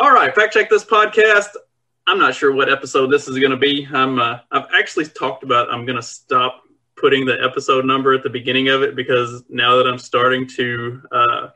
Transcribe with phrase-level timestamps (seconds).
[0.00, 1.48] All right, Fact Check This podcast.
[2.06, 3.84] I'm not sure what episode this is going to be.
[3.92, 6.62] I'm uh, I've actually talked about I'm going to stop
[6.94, 11.02] putting the episode number at the beginning of it because now that I'm starting to
[11.10, 11.48] uh,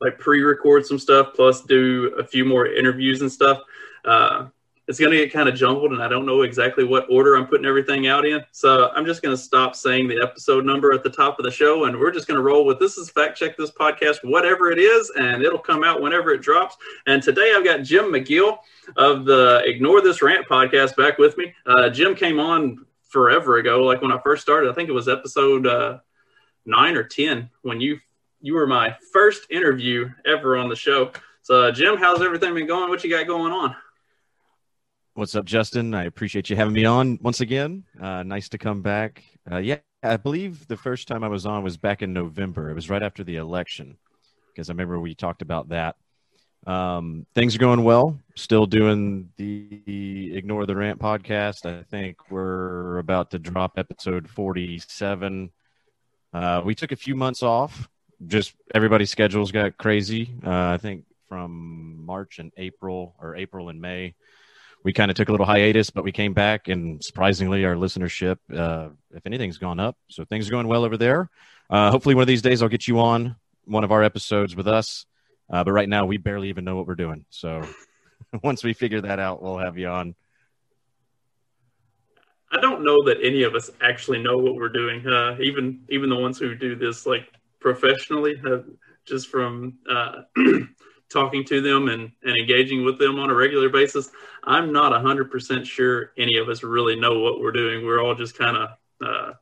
[0.00, 3.62] like pre-record some stuff plus do a few more interviews and stuff,
[4.04, 4.46] uh,
[4.88, 7.46] it's going to get kind of jumbled and I don't know exactly what order I'm
[7.46, 8.42] putting everything out in.
[8.52, 11.50] So I'm just going to stop saying the episode number at the top of the
[11.50, 14.72] show and we're just going to roll with this is fact check this podcast, whatever
[14.72, 16.78] it is, and it'll come out whenever it drops.
[17.06, 18.58] And today I've got Jim McGill
[18.96, 21.54] of the Ignore This Rant podcast back with me.
[21.66, 24.70] Uh, Jim came on forever ago, like when I first started.
[24.70, 25.98] I think it was episode uh,
[26.64, 27.98] nine or 10 when you
[28.40, 31.10] you were my first interview ever on the show.
[31.42, 32.88] So, uh, Jim, how's everything been going?
[32.88, 33.74] What you got going on?
[35.18, 35.94] What's up, Justin?
[35.94, 37.82] I appreciate you having me on once again.
[38.00, 39.24] Uh, nice to come back.
[39.50, 42.70] Uh, yeah, I believe the first time I was on was back in November.
[42.70, 43.96] It was right after the election
[44.46, 45.96] because I remember we talked about that.
[46.68, 48.16] Um, things are going well.
[48.36, 51.66] Still doing the Ignore the Rant podcast.
[51.66, 55.50] I think we're about to drop episode 47.
[56.32, 57.88] Uh, we took a few months off.
[58.24, 60.32] Just everybody's schedules got crazy.
[60.46, 64.14] Uh, I think from March and April or April and May
[64.88, 68.38] we kind of took a little hiatus, but we came back, and surprisingly, our listenership,
[68.56, 69.98] uh, if anything's gone up.
[70.08, 71.28] So things are going well over there.
[71.68, 74.66] Uh, hopefully, one of these days, I'll get you on one of our episodes with
[74.66, 75.04] us.
[75.52, 77.26] Uh, but right now, we barely even know what we're doing.
[77.28, 77.68] So
[78.42, 80.14] once we figure that out, we'll have you on.
[82.50, 85.06] I don't know that any of us actually know what we're doing.
[85.06, 87.28] Uh, even even the ones who do this like
[87.60, 88.64] professionally, have,
[89.04, 90.22] just from uh,
[91.10, 94.10] talking to them and, and engaging with them on a regular basis,
[94.44, 97.84] I'm not 100% sure any of us really know what we're doing.
[97.84, 98.68] We're all just kind of
[99.04, 99.32] uh,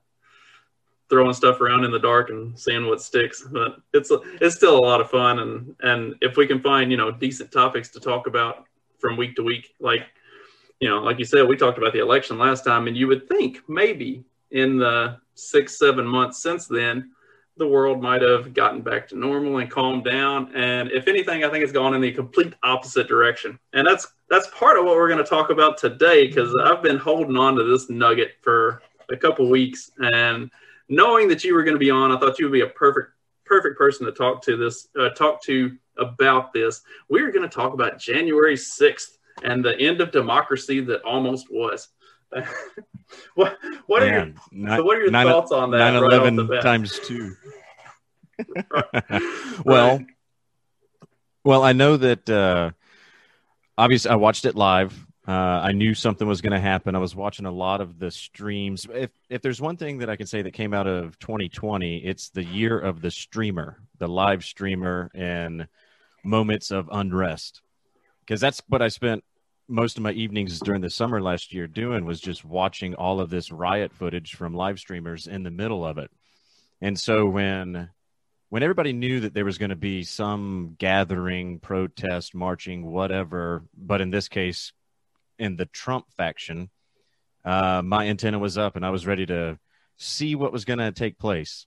[1.09, 3.43] throwing stuff around in the dark and seeing what sticks.
[3.51, 4.11] But it's
[4.41, 7.53] it's still a lot of fun, and and if we can find you know decent
[7.53, 8.67] topics to talk about
[8.99, 10.07] from week to week, like
[10.81, 13.29] you know, like you said, we talked about the election last time, and you would
[13.29, 17.11] think maybe in the six seven months since then
[17.57, 20.55] the world might have gotten back to normal and calmed down.
[20.55, 23.59] And if anything, I think it's gone in the complete opposite direction.
[23.73, 26.99] And that's that's part of what we're going to talk about today because I've been
[26.99, 30.51] holding on to this nugget for a couple weeks and
[30.89, 33.13] knowing that you were going to be on, I thought you would be a perfect
[33.45, 36.83] perfect person to talk to this uh, talk to about this.
[37.09, 41.47] We are going to talk about January 6th and the end of democracy that almost
[41.51, 41.89] was.
[43.35, 43.57] what
[43.87, 45.79] what are your, so what are your nine, thoughts on that?
[45.79, 47.35] 9 11 right times two.
[49.65, 50.07] well, right.
[51.45, 52.71] well, I know that uh,
[53.79, 55.07] obviously I watched it live.
[55.27, 56.95] Uh, I knew something was going to happen.
[56.95, 58.87] I was watching a lot of the streams.
[58.93, 62.29] If if there's one thing that I can say that came out of 2020, it's
[62.31, 65.67] the year of the streamer, the live streamer, and
[66.25, 67.63] moments of unrest.
[68.21, 69.25] Because that's what I spent
[69.69, 73.31] most of my evenings during the summer last year doing was just watching all of
[73.31, 76.11] this riot footage from live streamers in the middle of it.
[76.81, 77.91] And so when
[78.49, 84.01] when everybody knew that there was going to be some gathering, protest, marching, whatever, but
[84.01, 84.73] in this case,
[85.39, 86.71] in the Trump faction,
[87.45, 89.59] uh, my antenna was up and I was ready to
[89.97, 91.67] see what was going to take place.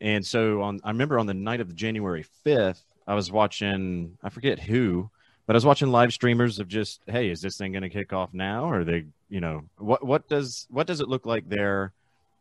[0.00, 4.28] And so on, I remember on the night of January 5th, I was watching, I
[4.28, 5.10] forget who,
[5.46, 8.12] but I was watching live streamers of just, hey, is this thing going to kick
[8.12, 8.68] off now?
[8.68, 11.92] Or they, you know, what what does what does it look like there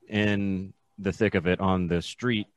[0.10, 2.48] in the thick of it on the street?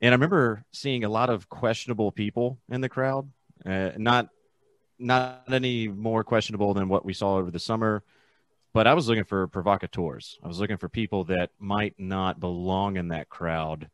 [0.00, 3.28] And I remember seeing a lot of questionable people in the crowd,
[3.66, 4.28] uh, not
[4.98, 8.04] not any more questionable than what we saw over the summer.
[8.72, 10.38] But I was looking for provocateurs.
[10.42, 13.90] I was looking for people that might not belong in that crowd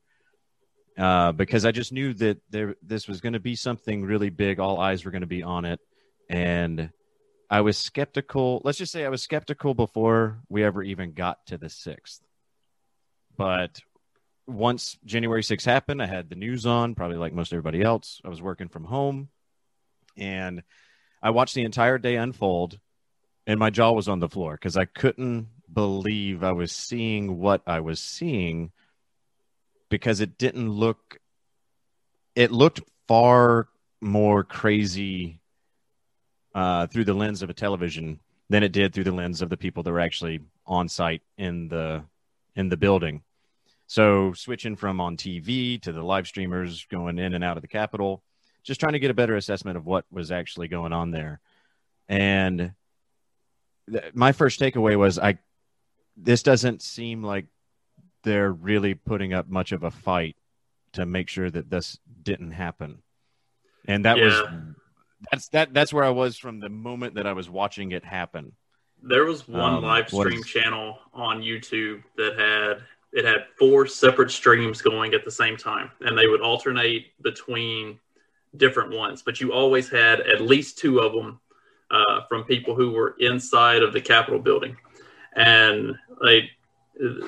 [0.98, 4.58] uh, because I just knew that there this was going to be something really big.
[4.58, 5.80] All eyes were going to be on it,
[6.28, 6.90] and
[7.50, 8.60] I was skeptical.
[8.64, 12.20] Let's just say I was skeptical before we ever even got to the sixth.
[13.36, 13.80] But
[14.46, 18.20] once January 6th happened, I had the news on, probably like most everybody else.
[18.24, 19.28] I was working from home
[20.16, 20.62] and
[21.22, 22.78] I watched the entire day unfold
[23.46, 27.62] and my jaw was on the floor because I couldn't believe I was seeing what
[27.66, 28.72] I was seeing
[29.88, 31.19] because it didn't look,
[32.35, 33.69] it looked far
[34.00, 35.40] more crazy
[36.55, 39.56] uh, through the lens of a television than it did through the lens of the
[39.56, 42.02] people that were actually on site in the
[42.56, 43.23] in the building.
[43.87, 47.69] So switching from on TV to the live streamers going in and out of the
[47.69, 48.23] Capitol,
[48.62, 51.40] just trying to get a better assessment of what was actually going on there.
[52.08, 52.73] And
[53.90, 55.38] th- my first takeaway was I
[56.17, 57.46] this doesn't seem like
[58.22, 60.36] they're really putting up much of a fight
[60.92, 63.02] to make sure that this didn't happen.
[63.86, 64.24] And that yeah.
[64.24, 64.42] was
[65.30, 68.52] that's that that's where I was from the moment that I was watching it happen.
[69.02, 70.46] There was one um, live stream is...
[70.46, 72.82] channel on YouTube that had
[73.12, 77.98] it had four separate streams going at the same time, and they would alternate between
[78.56, 79.22] different ones.
[79.22, 81.40] But you always had at least two of them
[81.90, 84.76] uh, from people who were inside of the Capitol building,
[85.34, 86.50] and like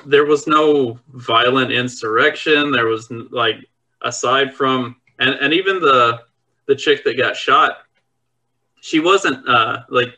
[0.05, 2.71] there was no violent insurrection.
[2.71, 3.57] There was like
[4.01, 6.21] aside from and and even the
[6.67, 7.79] the chick that got shot,
[8.81, 10.17] she wasn't uh, like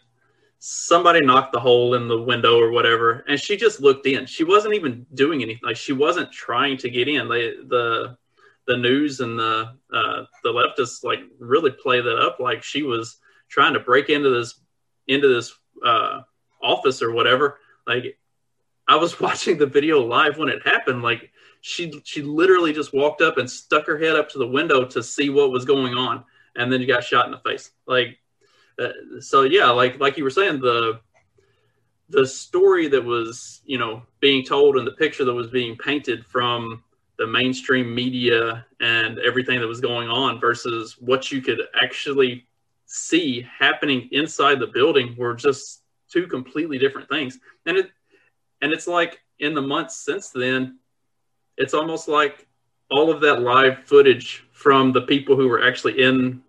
[0.59, 4.25] somebody knocked the hole in the window or whatever, and she just looked in.
[4.25, 5.61] She wasn't even doing anything.
[5.63, 7.27] Like she wasn't trying to get in.
[7.27, 8.17] They, the
[8.65, 13.17] the news and the uh, the leftists like really play that up like she was
[13.49, 14.61] trying to break into this
[15.07, 15.53] into this
[15.85, 16.21] uh,
[16.61, 17.59] office or whatever.
[17.85, 18.17] Like
[18.88, 21.01] I was watching the video live when it happened.
[21.01, 21.31] Like
[21.62, 25.01] she she literally just walked up and stuck her head up to the window to
[25.01, 26.24] see what was going on
[26.56, 27.71] and then you got shot in the face.
[27.85, 28.19] Like,
[28.80, 31.00] uh, so yeah, like like you were saying, the
[32.09, 36.25] the story that was you know being told and the picture that was being painted
[36.25, 36.83] from
[37.18, 42.47] the mainstream media and everything that was going on versus what you could actually
[42.85, 47.91] see happening inside the building were just two completely different things and it
[48.63, 50.80] and it's like in the months since then
[51.57, 52.48] it's almost like
[52.89, 56.42] all of that live footage from the people who were actually in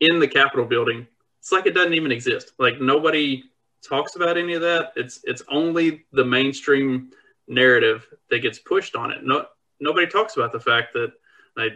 [0.00, 1.06] in the Capitol building.
[1.38, 2.52] It's like it doesn't even exist.
[2.58, 3.44] Like nobody
[3.86, 4.92] talks about any of that.
[4.96, 7.10] It's it's only the mainstream
[7.48, 9.18] narrative that gets pushed on it.
[9.22, 9.46] No
[9.80, 11.12] nobody talks about the fact that
[11.56, 11.72] like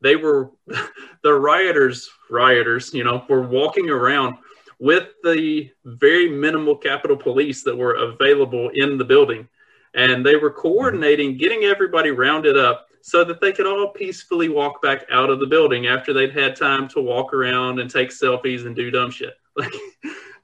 [0.00, 0.50] they were
[1.22, 4.36] the rioters rioters, you know, were walking around
[4.78, 9.48] with the very minimal Capitol Police that were available in the building.
[9.94, 14.82] And they were coordinating, getting everybody rounded up so that they could all peacefully walk
[14.82, 18.66] back out of the building after they'd had time to walk around and take selfies
[18.66, 19.34] and do dumb shit.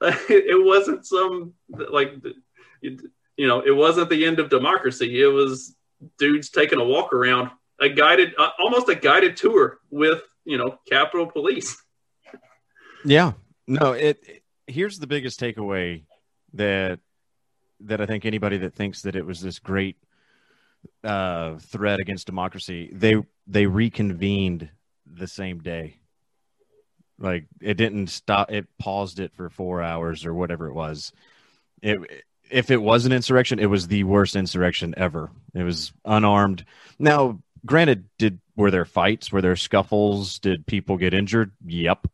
[0.01, 2.15] Like it wasn't some like
[2.81, 5.21] you know it wasn't the end of democracy.
[5.21, 5.77] It was
[6.17, 10.77] dudes taking a walk around, a guided uh, almost a guided tour with you know
[10.89, 11.81] Capitol Police.
[13.05, 13.31] Yeah,
[13.67, 13.93] no.
[13.93, 16.03] It, it here's the biggest takeaway
[16.53, 16.99] that
[17.81, 19.97] that I think anybody that thinks that it was this great
[21.03, 23.15] uh, threat against democracy, they
[23.47, 24.69] they reconvened
[25.05, 25.97] the same day.
[27.19, 31.11] Like it didn't stop; it paused it for four hours or whatever it was.
[31.81, 31.99] It
[32.49, 35.31] if it was an insurrection, it was the worst insurrection ever.
[35.53, 36.65] It was unarmed.
[36.99, 39.31] Now, granted, did were there fights?
[39.31, 40.39] Were there scuffles?
[40.39, 41.51] Did people get injured?
[41.65, 42.07] Yep.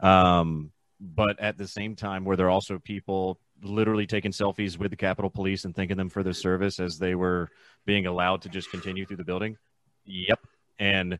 [0.00, 4.96] Um, but at the same time, were there also people literally taking selfies with the
[4.96, 7.48] Capitol Police and thanking them for their service as they were
[7.84, 9.56] being allowed to just continue through the building.
[10.04, 10.40] Yep.
[10.78, 11.18] And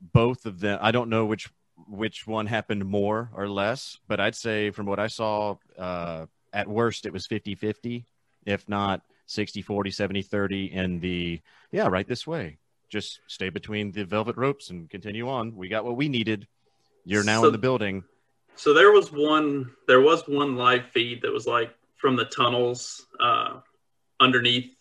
[0.00, 1.48] both of them, I don't know which
[1.86, 6.66] which one happened more or less, but I'd say from what I saw, uh, at
[6.66, 8.04] worst it was 50 50,
[8.46, 12.58] if not 60 40, 70 30 in the, yeah, right this way.
[12.88, 15.54] Just stay between the velvet ropes and continue on.
[15.54, 16.48] We got what we needed.
[17.08, 18.04] You're now so, in the building.
[18.54, 23.06] So there was one, there was one live feed that was like from the tunnels
[23.18, 23.60] uh,
[24.20, 24.74] underneath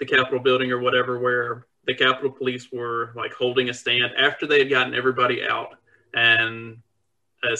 [0.00, 4.44] the Capitol building or whatever, where the Capitol Police were like holding a stand after
[4.44, 5.76] they had gotten everybody out,
[6.14, 6.78] and
[7.44, 7.56] a,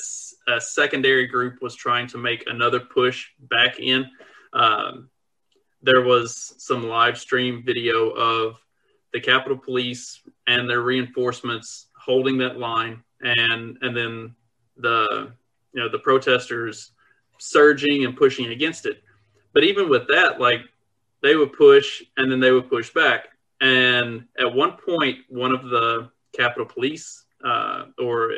[0.53, 4.05] a secondary group was trying to make another push back in.
[4.53, 5.11] Um,
[5.81, 8.57] there was some live stream video of
[9.13, 14.35] the Capitol Police and their reinforcements holding that line, and and then
[14.77, 15.33] the
[15.73, 16.93] you know the protesters
[17.39, 19.03] surging and pushing against it.
[19.53, 20.61] But even with that, like
[21.23, 23.29] they would push and then they would push back.
[23.61, 28.33] And at one point, one of the Capitol Police uh, or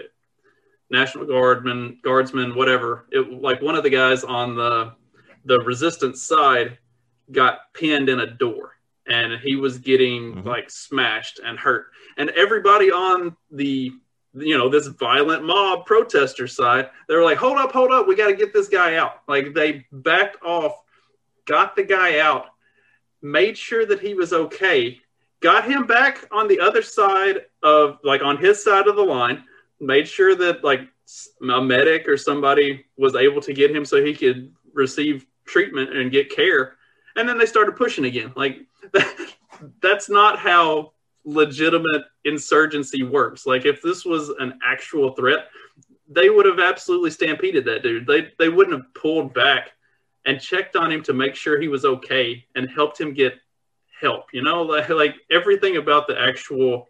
[0.91, 3.07] National Guardman, Guardsman, whatever.
[3.11, 4.95] It, like one of the guys on the
[5.45, 6.79] the resistance side
[7.33, 8.75] got pinned in a door
[9.07, 10.49] and he was getting mm-hmm.
[10.49, 11.87] like smashed and hurt.
[12.17, 13.93] And everybody on the
[14.35, 18.15] you know this violent mob protester side, they were like, "Hold up, hold up, we
[18.15, 20.83] got to get this guy out." Like they backed off,
[21.47, 22.47] got the guy out,
[23.23, 25.01] made sure that he was okay,
[25.41, 29.45] got him back on the other side of like on his side of the line,
[29.81, 30.83] made sure that like
[31.43, 36.13] a medic or somebody was able to get him so he could receive treatment and
[36.13, 36.77] get care.
[37.17, 38.33] And then they started pushing again.
[38.37, 38.61] Like
[39.83, 40.93] that's not how
[41.25, 43.47] legitimate insurgency works.
[43.47, 45.49] Like if this was an actual threat,
[46.09, 48.07] they would have absolutely stampeded that dude.
[48.07, 49.71] They they wouldn't have pulled back
[50.27, 53.35] and checked on him to make sure he was okay and helped him get
[54.01, 54.27] help.
[54.33, 56.89] You know, like, like everything about the actual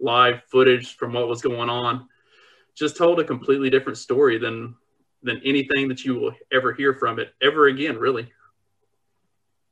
[0.00, 2.08] live footage from what was going on
[2.74, 4.74] just told a completely different story than
[5.22, 8.32] than anything that you will ever hear from it ever again, really.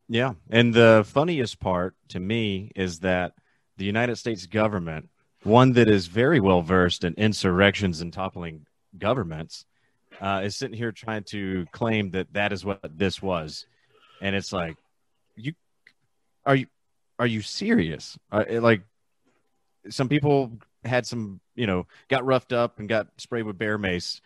[0.09, 0.35] Yeah.
[0.50, 3.35] And the funniest part to me is that
[3.81, 5.09] the United States government,
[5.43, 8.67] one that is very well versed in insurrections and toppling
[8.99, 9.65] governments,
[10.21, 13.65] uh, is sitting here trying to claim that that is what this was.
[14.21, 14.77] And it's like,
[15.35, 15.55] you
[16.45, 16.67] are you
[17.19, 18.19] are you serious?
[18.31, 18.83] Uh, like,
[19.89, 24.21] some people had some, you know, got roughed up and got sprayed with bear mace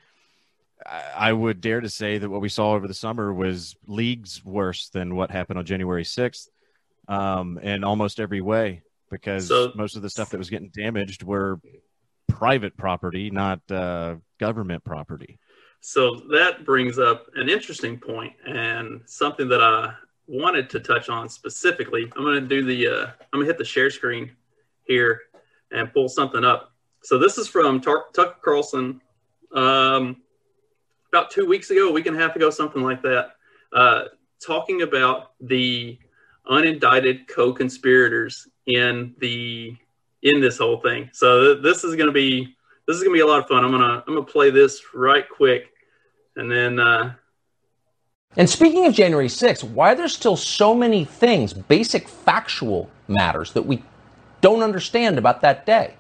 [1.17, 4.89] I would dare to say that what we saw over the summer was leagues worse
[4.89, 6.49] than what happened on January 6th
[7.07, 11.23] um, in almost every way because so, most of the stuff that was getting damaged
[11.23, 11.61] were
[12.29, 15.39] private property, not uh, government property.
[15.81, 19.93] So that brings up an interesting point and something that I
[20.27, 22.11] wanted to touch on specifically.
[22.17, 24.33] I'm going to do the, uh, I'm going to hit the share screen
[24.85, 25.21] here
[25.71, 26.73] and pull something up.
[27.03, 29.01] So this is from Tar- Tucker Carlson.
[29.53, 30.23] Um,
[31.13, 33.33] about two weeks ago, a week and a half ago, something like that,
[33.73, 34.05] uh,
[34.45, 35.99] talking about the
[36.51, 39.77] unindicted co-conspirators in the
[40.23, 41.11] in this whole thing.
[41.13, 42.57] So th- this is going to be
[42.87, 43.65] this is going to be a lot of fun.
[43.65, 45.71] I'm gonna I'm gonna play this right quick,
[46.37, 46.79] and then.
[46.79, 47.15] Uh,
[48.37, 53.53] and speaking of January 6th, why are there still so many things, basic factual matters
[53.53, 53.85] that we
[54.41, 55.95] don't understand about that day?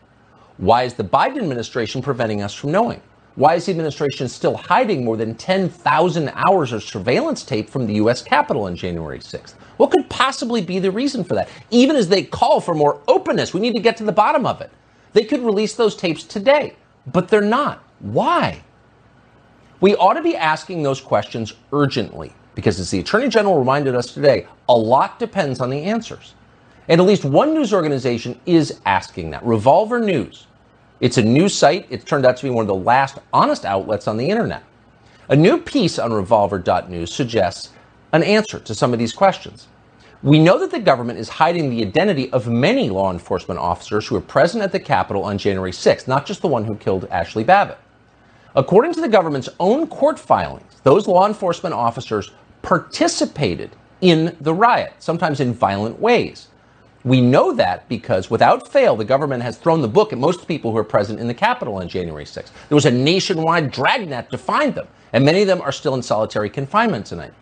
[0.56, 3.00] Why is the Biden administration preventing us from knowing?
[3.37, 7.95] Why is the administration still hiding more than 10,000 hours of surveillance tape from the
[7.95, 8.23] U.S.
[8.23, 9.55] Capitol on January 6th?
[9.76, 11.49] What could possibly be the reason for that?
[11.71, 14.61] Even as they call for more openness, we need to get to the bottom of
[14.61, 14.71] it.
[15.14, 16.75] They could release those tapes today,
[17.09, 17.83] but they're not.
[17.99, 18.62] Why?
[19.81, 24.14] We ought to be asking those questions urgently because, as the Attorney General reminded us
[24.14, 26.35] today, a lot depends on the answers.
[26.87, 30.47] And at least one news organization is asking that Revolver News
[31.05, 31.87] it's a new site.
[31.91, 34.63] It turned out to be one of the last honest outlets on the internet.
[35.29, 37.73] A new piece on revolver.news suggests
[38.15, 39.69] an answer to some of these questions.
[40.23, 44.15] We know that the government is hiding the identity of many law enforcement officers who
[44.15, 47.45] were present at the Capitol on January 6th, not just the one who killed Ashli
[47.45, 47.77] Babbitt.
[48.57, 52.31] According to the government's own court filings, those law enforcement officers
[52.63, 56.49] participated in the riot, sometimes in violent ways.
[57.05, 60.73] We know that because without fail, the government has thrown the book at most people
[60.73, 62.51] who are present in the Capitol on January 6th.
[62.69, 66.03] There was a nationwide dragnet to find them, and many of them are still in
[66.03, 67.35] solitary confinement tonight.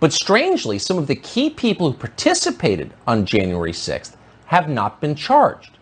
[0.00, 5.14] But strangely, some of the key people who participated on January 6th have not been
[5.14, 5.76] charged.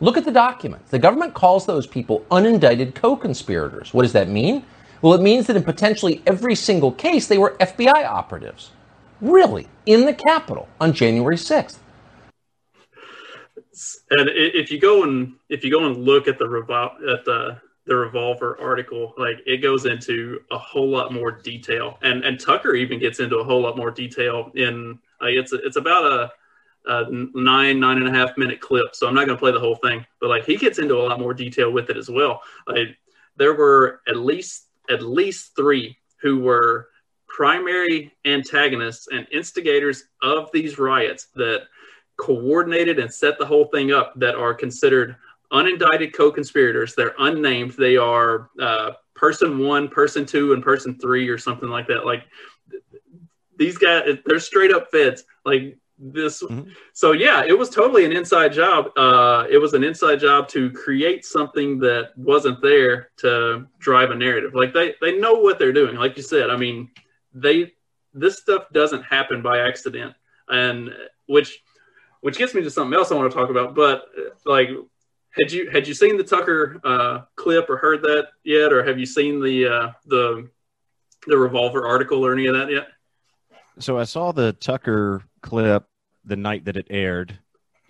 [0.00, 0.90] Look at the documents.
[0.90, 3.92] The government calls those people unindicted co conspirators.
[3.92, 4.64] What does that mean?
[5.02, 8.70] Well, it means that in potentially every single case, they were FBI operatives.
[9.20, 9.68] Really?
[9.84, 11.76] In the Capitol on January 6th
[14.10, 17.60] and if you go and if you go and look at the revol- at the
[17.86, 21.98] the revolver article like it goes into a whole lot more detail.
[22.02, 25.76] And and tucker even gets into a whole lot more detail in like it's it's
[25.76, 26.32] about a,
[26.86, 28.94] a nine nine and a half minute clip.
[28.94, 31.02] So i'm not going to play the whole thing but like he gets into a
[31.02, 32.42] lot more detail with it as well.
[32.66, 32.96] Like
[33.36, 36.88] there were at least at least three who were
[37.26, 41.62] primary antagonists and instigators of these riots that
[42.22, 45.16] coordinated and set the whole thing up that are considered
[45.52, 46.94] unindicted co-conspirators.
[46.94, 47.72] They're unnamed.
[47.72, 52.06] They are uh, person one, person two, and person three, or something like that.
[52.06, 52.22] Like
[53.58, 55.24] these guys, they're straight up feds.
[55.44, 56.44] Like this.
[56.44, 56.70] Mm-hmm.
[56.92, 58.90] So yeah, it was totally an inside job.
[58.96, 64.14] Uh, it was an inside job to create something that wasn't there to drive a
[64.14, 64.54] narrative.
[64.54, 65.96] Like they they know what they're doing.
[65.96, 66.88] Like you said, I mean,
[67.34, 67.72] they
[68.14, 70.14] this stuff doesn't happen by accident,
[70.48, 70.94] and
[71.26, 71.62] which
[72.22, 73.74] which gets me to something else I want to talk about.
[73.74, 74.06] But
[74.46, 74.70] like,
[75.32, 78.98] had you had you seen the Tucker uh, clip or heard that yet, or have
[78.98, 80.48] you seen the uh, the
[81.26, 82.88] the revolver article or any of that yet?
[83.78, 85.84] So I saw the Tucker clip
[86.24, 87.38] the night that it aired,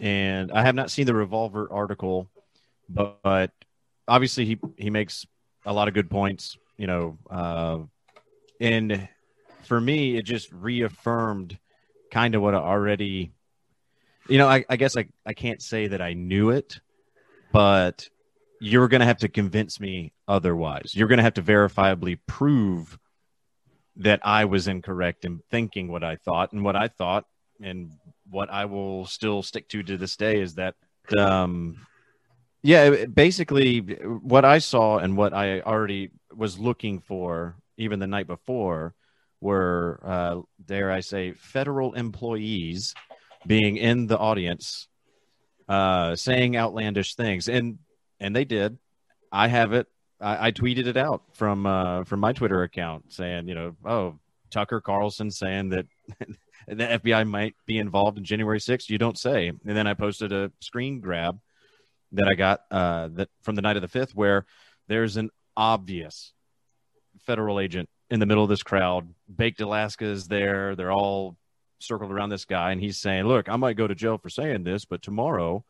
[0.01, 2.31] and I have not seen the revolver article,
[2.89, 3.51] but, but
[4.09, 5.27] obviously he he makes
[5.67, 6.57] a lot of good points.
[6.79, 7.79] You know, uh,
[8.61, 9.09] and
[9.65, 11.59] for me, it just reaffirmed
[12.11, 13.33] kind of what I already.
[14.33, 16.81] You know, I, I guess I, I can't say that I knew it,
[17.53, 18.09] but
[18.63, 20.95] you're going to have to convince me otherwise.
[20.95, 22.99] You're going to have to verifiably prove
[23.97, 26.55] that I was incorrect in thinking what I thought.
[26.55, 27.27] And what I thought,
[27.61, 27.93] and
[28.31, 30.77] what I will still stick to to this day, is that,
[31.15, 31.77] um,
[32.63, 38.29] yeah, basically what I saw and what I already was looking for, even the night
[38.29, 38.95] before,
[39.43, 42.95] were, uh, dare I say, federal employees
[43.47, 44.89] being in the audience
[45.69, 47.79] uh, saying outlandish things, and
[48.21, 48.79] and they did.
[49.31, 49.87] I have it.
[50.21, 54.19] I, I tweeted it out from uh, from my Twitter account, saying, you know, oh,
[54.51, 55.87] Tucker Carlson saying that
[56.69, 58.89] the FBI might be involved in January 6th.
[58.91, 59.49] You don't say.
[59.49, 61.41] And then I posted a screen grab
[62.13, 64.45] that I got uh, that from the night of the fifth, where
[64.89, 66.33] there's an obvious
[67.21, 69.09] federal agent in the middle of this crowd.
[69.35, 70.77] Baked Alaska is there.
[70.77, 71.37] They're all
[71.83, 74.65] circled around this guy and he's saying, Look, I might go to jail for saying
[74.65, 75.65] this, but tomorrow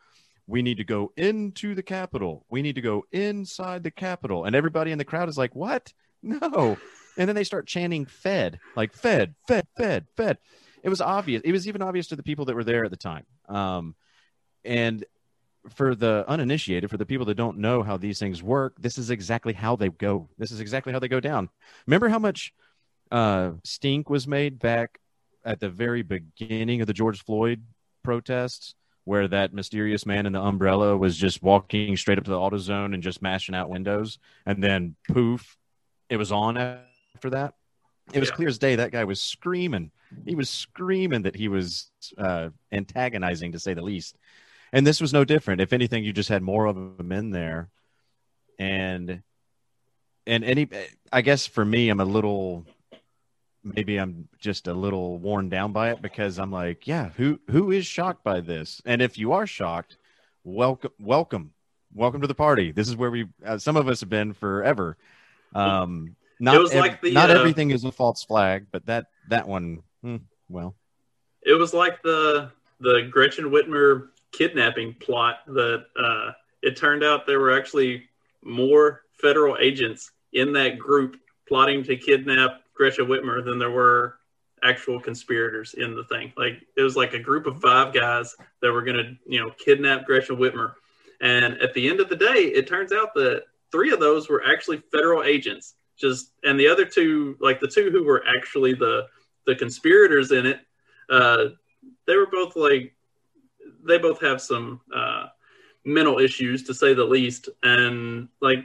[0.47, 2.45] we need to go into the Capitol.
[2.51, 4.45] We need to go inside the Capitol.
[4.45, 5.93] And everybody in the crowd is like, What?
[6.23, 6.77] No.
[7.19, 10.39] And then they start chanting Fed, like Fed, Fed, Fed, Fed.
[10.83, 11.43] It was obvious.
[11.45, 13.27] It was even obvious to the people that were there at the time.
[13.49, 13.95] Um,
[14.65, 15.05] and
[15.69, 19.11] for the uninitiated, for the people that don't know how these things work, this is
[19.11, 20.29] exactly how they go.
[20.39, 21.49] This is exactly how they go down.
[21.87, 22.53] Remember how much
[23.11, 24.99] uh, stink was made back
[25.45, 27.63] at the very beginning of the George Floyd
[28.03, 32.37] protests where that mysterious man in the umbrella was just walking straight up to the
[32.37, 35.57] AutoZone and just mashing out windows and then poof
[36.09, 37.55] it was on after that.
[38.13, 38.35] It was yeah.
[38.35, 38.77] clear as day.
[38.77, 39.91] That guy was screaming.
[40.27, 44.17] He was screaming that he was uh, antagonizing to say the least.
[44.73, 45.61] And this was no different.
[45.61, 47.71] If anything you just had more of them in there.
[48.59, 49.23] And
[50.27, 50.69] and any
[51.13, 52.65] i guess for me i'm a little
[53.65, 57.71] maybe I'm just a little worn down by it because I'm like, yeah, who who
[57.71, 58.83] is shocked by this?
[58.85, 59.97] And if you are shocked,
[60.45, 61.53] welcome, welcome,
[61.95, 62.73] welcome to the party.
[62.73, 64.97] This is where we uh, some of us have been forever.
[65.55, 69.47] Um, not ev- like the, not uh, everything is a false flag, but that that
[69.47, 70.17] one, hmm,
[70.49, 70.75] well,
[71.43, 77.39] it was like the the Gretchen Whitmer kidnapping plot that uh, it turned out there
[77.39, 78.09] were actually
[78.43, 84.17] more federal agents in that group plotting to kidnap Gretchen Whitmer than there were
[84.65, 86.33] actual conspirators in the thing.
[86.37, 89.51] Like it was like a group of five guys that were going to, you know,
[89.59, 90.75] kidnap Gretchen Whitmer.
[91.21, 94.43] And at the end of the day, it turns out that three of those were
[94.47, 95.75] actually federal agents.
[95.97, 99.07] Just and the other two, like the two who were actually the
[99.47, 100.61] the conspirators in it,
[101.11, 101.47] uh,
[102.07, 102.95] they were both like
[103.85, 105.27] they both have some uh,
[105.85, 108.65] mental issues to say the least, and like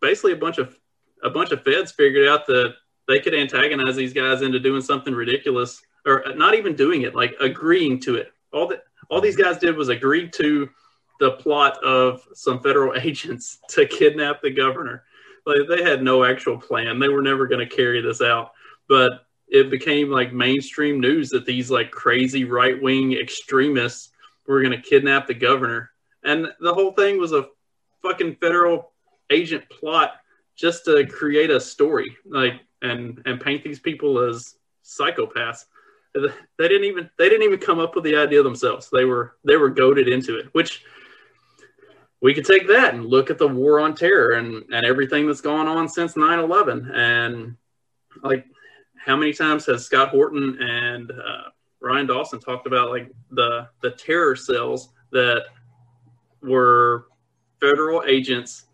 [0.00, 0.78] basically a bunch of
[1.22, 2.74] a bunch of feds figured out that
[3.08, 7.34] they could antagonize these guys into doing something ridiculous or not even doing it, like
[7.40, 8.32] agreeing to it.
[8.52, 10.68] All that all these guys did was agree to
[11.20, 15.04] the plot of some federal agents to kidnap the governor.
[15.44, 16.98] Like they had no actual plan.
[16.98, 18.52] They were never going to carry this out.
[18.88, 24.10] But it became like mainstream news that these like crazy right wing extremists
[24.46, 25.90] were going to kidnap the governor.
[26.24, 27.48] And the whole thing was a
[28.02, 28.92] fucking federal
[29.30, 30.14] agent plot
[30.56, 32.16] just to create a story.
[32.24, 35.64] Like and and paint these people as psychopaths.
[36.14, 38.88] They didn't even they didn't even come up with the idea themselves.
[38.90, 40.82] They were they were goaded into it, which
[42.22, 45.40] we could take that and look at the war on terror and, and everything that's
[45.40, 47.56] gone on since 9-11 and
[48.22, 48.46] like
[48.96, 53.90] how many times has scott horton and uh, ryan dawson talked about like the the
[53.90, 55.44] terror cells that
[56.42, 57.06] were
[57.60, 58.64] federal agents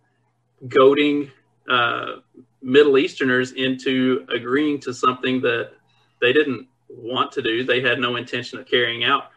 [0.69, 1.31] goading
[1.69, 2.17] uh,
[2.63, 5.73] Middle Easterners into agreeing to something that
[6.21, 7.65] they didn't want to do.
[7.65, 9.31] They had no intention of carrying out,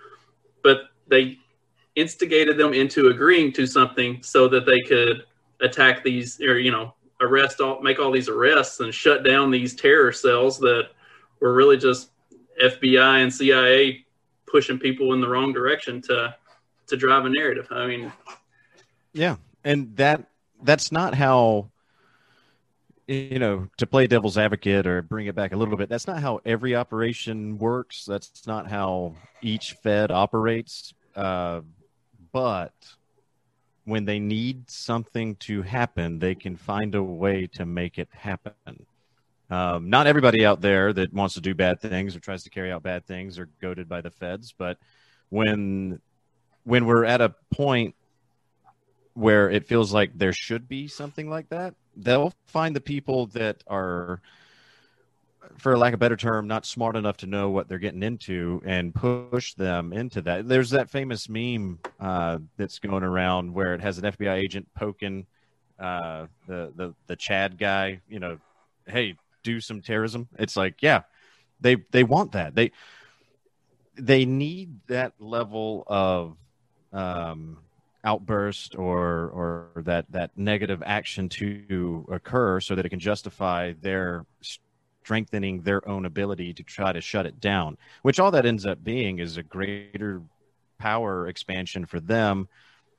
[0.64, 1.38] but they
[1.96, 5.26] instigated them into agreeing to something so that they could
[5.62, 9.74] attack these or you know arrest all make all these arrests and shut down these
[9.74, 10.90] terror cells that
[11.40, 12.10] were really just
[12.62, 14.06] FBI and CIA
[14.46, 16.36] pushing people in the wrong direction to
[16.88, 17.68] to drive a narrative.
[17.72, 18.12] I mean,
[19.14, 20.28] yeah, and that
[20.64, 21.70] that's not how
[23.08, 26.22] you know, to play devil's advocate or bring it back a little bit, that's not
[26.22, 28.06] how every operation works.
[28.06, 30.94] That's not how each Fed operates.
[31.16, 31.62] Uh,
[32.32, 32.74] but
[33.86, 38.86] when they need something to happen, they can find a way to make it happen.
[39.50, 42.72] Um, not everybody out there that wants to do bad things or tries to carry
[42.72, 44.80] out bad things are goaded by the feds, but
[45.30, 46.02] when
[46.64, 47.94] when we're at a point
[49.14, 53.64] where it feels like there should be something like that, they'll find the people that
[53.68, 54.22] are
[55.58, 58.62] for lack of a better term, not smart enough to know what they're getting into
[58.66, 60.48] and push them into that.
[60.48, 65.26] There's that famous meme uh, that's going around where it has an FBI agent poking
[65.80, 68.02] uh, the, the the Chad guy.
[68.08, 68.38] You know,
[68.88, 70.28] hey, do some terrorism.
[70.38, 71.02] It's like, yeah,
[71.62, 72.56] they they want that.
[72.56, 72.72] They
[73.96, 76.36] they need that level of
[76.92, 77.60] um,
[78.06, 84.26] outburst or or that that negative action to occur so that it can justify their
[85.04, 88.84] strengthening their own ability to try to shut it down, which all that ends up
[88.84, 90.22] being is a greater
[90.78, 92.48] power expansion for them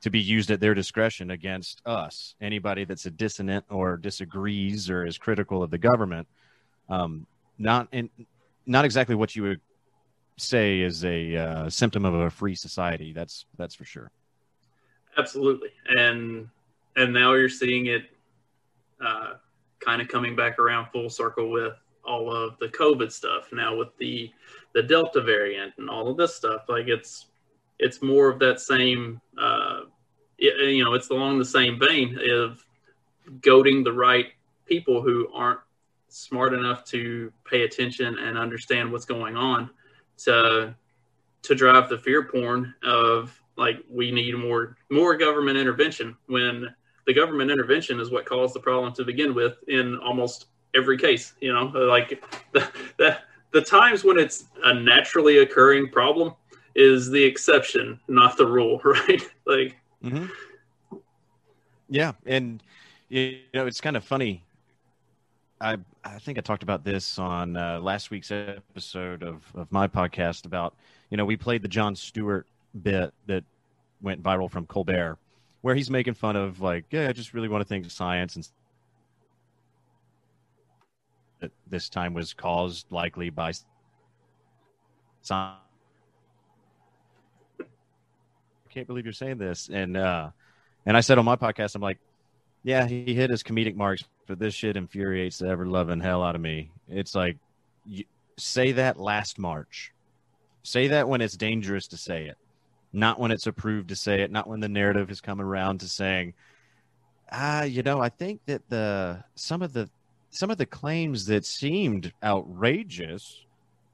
[0.01, 2.35] to be used at their discretion against us.
[2.41, 6.29] Anybody that's a dissonant or disagrees or is critical of the government,
[6.89, 7.27] um,
[7.59, 7.93] not
[8.67, 9.61] not exactly what you would
[10.37, 13.13] say is a uh, symptom of a free society.
[13.13, 14.11] That's that's for sure.
[15.17, 16.49] Absolutely, and
[16.97, 18.05] and now you're seeing it
[19.05, 19.35] uh,
[19.81, 21.75] kind of coming back around full circle with
[22.05, 24.31] all of the COVID stuff now with the
[24.75, 26.63] the Delta variant and all of this stuff.
[26.69, 27.27] Like it's
[27.79, 29.83] it's more of that same uh,
[30.39, 32.65] it, you know it's along the same vein of
[33.43, 34.27] goading the right
[34.67, 35.61] people who aren't
[36.09, 39.71] smart enough to pay attention and understand what's going on
[40.19, 40.75] to
[41.43, 46.75] to drive the fear porn of like we need more more government intervention when
[47.07, 51.35] the government intervention is what caused the problem to begin with in almost every case.
[51.41, 53.19] You know, like the, the
[53.53, 56.35] the times when it's a naturally occurring problem
[56.75, 59.23] is the exception, not the rule, right?
[59.47, 60.27] like, mm-hmm.
[61.89, 62.63] yeah, and
[63.09, 64.43] you know, it's kind of funny.
[65.61, 69.89] I I think I talked about this on uh, last week's episode of of my
[69.89, 70.75] podcast about
[71.11, 72.47] you know we played the Jon Stewart
[72.83, 73.45] bit that
[74.01, 75.19] went viral from Colbert,
[75.63, 78.49] where he's making fun of like, yeah, I just really want to think science and
[81.41, 83.53] that this time was caused likely by
[85.23, 85.57] some.
[87.61, 87.65] I
[88.71, 90.31] can't believe you're saying this, and uh,
[90.85, 91.99] and I said on my podcast, I'm like,
[92.63, 96.35] yeah, he hit his comedic marks, but this shit infuriates the ever loving hell out
[96.35, 96.71] of me.
[96.89, 97.39] It's like,
[98.39, 99.93] say that last March,
[100.63, 102.37] say that when it's dangerous to say it,
[102.97, 105.89] not when it's approved to say it, not when the narrative has come around to
[105.89, 106.33] saying,
[107.31, 109.91] ah, you know, I think that the some of the
[110.31, 113.45] some of the claims that seemed outrageous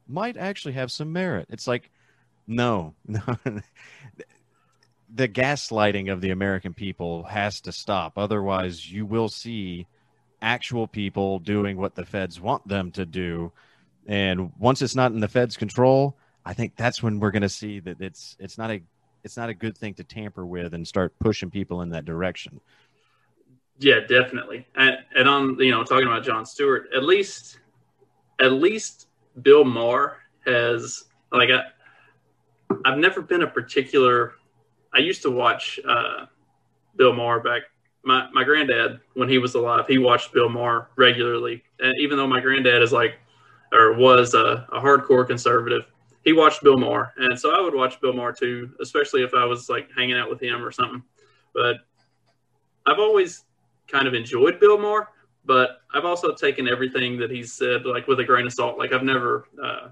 [0.09, 1.47] might actually have some merit.
[1.51, 1.91] It's like,
[2.47, 3.21] no, no.
[5.12, 8.17] the gaslighting of the American people has to stop.
[8.17, 9.87] Otherwise, you will see
[10.41, 13.53] actual people doing what the feds want them to do.
[14.07, 17.49] And once it's not in the feds' control, I think that's when we're going to
[17.49, 18.83] see that it's it's not a
[19.25, 22.61] it's not a good thing to tamper with and start pushing people in that direction.
[23.79, 24.67] Yeah, definitely.
[24.77, 27.59] And, and on you know talking about Jon Stewart, at least
[28.41, 29.09] at least
[29.43, 31.63] Bill Maher has like I,
[32.85, 34.35] I've never been a particular.
[34.95, 36.27] I used to watch uh,
[36.97, 37.63] Bill Maher back.
[38.05, 42.27] My my granddad when he was alive, he watched Bill Maher regularly, and even though
[42.27, 43.15] my granddad is like
[43.73, 45.83] or was a, a hardcore conservative,
[46.25, 49.45] he watched Bill Maher, and so I would watch Bill Maher too, especially if I
[49.45, 51.03] was like hanging out with him or something.
[51.53, 51.77] But
[52.87, 53.45] I've always
[53.89, 55.09] kind of enjoyed Bill Maher,
[55.45, 58.79] but I've also taken everything that he's said like with a grain of salt.
[58.79, 59.89] Like I've never, uh,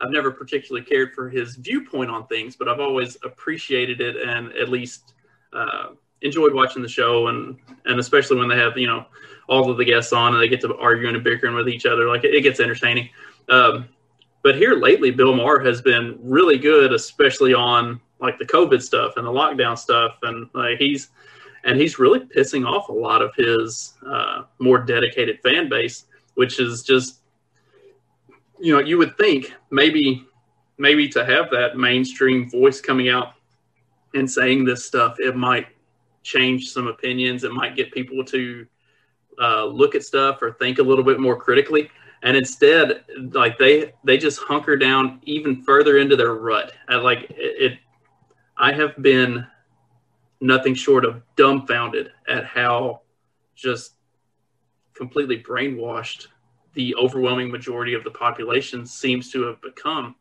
[0.00, 4.52] I've never particularly cared for his viewpoint on things, but I've always appreciated it and
[4.52, 5.12] at least
[5.52, 5.88] uh,
[6.22, 9.06] enjoyed watching the show and and especially when they have you know
[9.48, 12.08] all of the guests on and they get to arguing and bickering with each other.
[12.08, 13.10] Like it, it gets entertaining.
[13.48, 13.88] Um,
[14.42, 19.16] but here lately, Bill Maher has been really good, especially on like the COVID stuff
[19.16, 21.08] and the lockdown stuff, and like he's
[21.64, 26.60] and he's really pissing off a lot of his uh, more dedicated fan base, which
[26.60, 27.20] is just,
[28.60, 30.24] you know, you would think maybe
[30.78, 33.34] maybe to have that mainstream voice coming out
[34.14, 35.66] and saying this stuff, it might
[36.22, 37.44] change some opinions.
[37.44, 38.66] It might get people to
[39.40, 41.90] uh, look at stuff or think a little bit more critically.
[42.22, 46.72] And instead, like they they just hunker down even further into their rut.
[46.88, 47.78] And like it, it
[48.56, 49.46] I have been
[50.40, 53.02] nothing short of dumbfounded at how
[53.54, 53.94] just
[54.94, 56.26] completely brainwashed
[56.74, 60.14] the overwhelming majority of the population seems to have become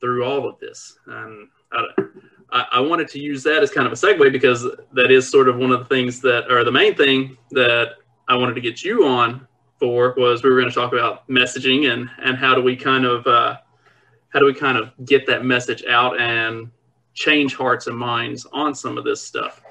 [0.00, 0.98] through all of this.
[1.06, 5.30] And I, I, wanted to use that as kind of a segue because that is
[5.30, 7.94] sort of one of the things that, or the main thing that
[8.28, 9.46] I wanted to get you on
[9.78, 13.04] for was we were going to talk about messaging and and how do we kind
[13.04, 13.56] of uh,
[14.30, 16.70] how do we kind of get that message out and
[17.16, 19.62] change hearts and minds on some of this stuff.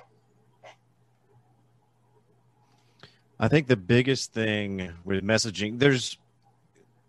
[3.39, 6.18] I think the biggest thing with messaging, there's,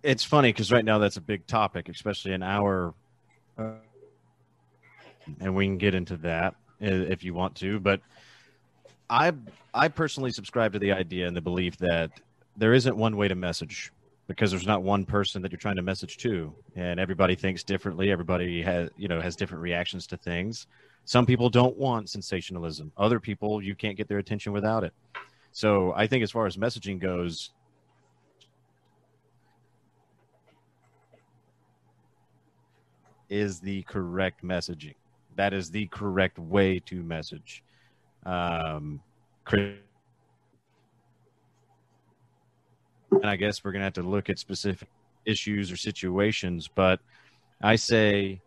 [0.02, 2.92] it's funny because right now that's a big topic, especially in our,
[3.58, 3.70] uh,
[5.40, 7.80] and we can get into that if you want to.
[7.80, 8.00] But
[9.08, 9.32] I,
[9.72, 12.20] I personally subscribe to the idea and the belief that
[12.56, 13.92] there isn't one way to message
[14.26, 18.10] because there's not one person that you're trying to message to, and everybody thinks differently.
[18.10, 20.66] Everybody has, you know, has different reactions to things.
[21.04, 22.90] Some people don't want sensationalism.
[22.96, 24.92] Other people, you can't get their attention without it.
[25.52, 27.50] So I think as far as messaging goes,
[33.28, 34.94] is the correct messaging.
[35.36, 37.62] That is the correct way to message.
[38.24, 39.00] Um,
[43.10, 44.88] and I guess we're going to have to look at specific
[45.24, 47.00] issues or situations, but
[47.60, 48.40] I say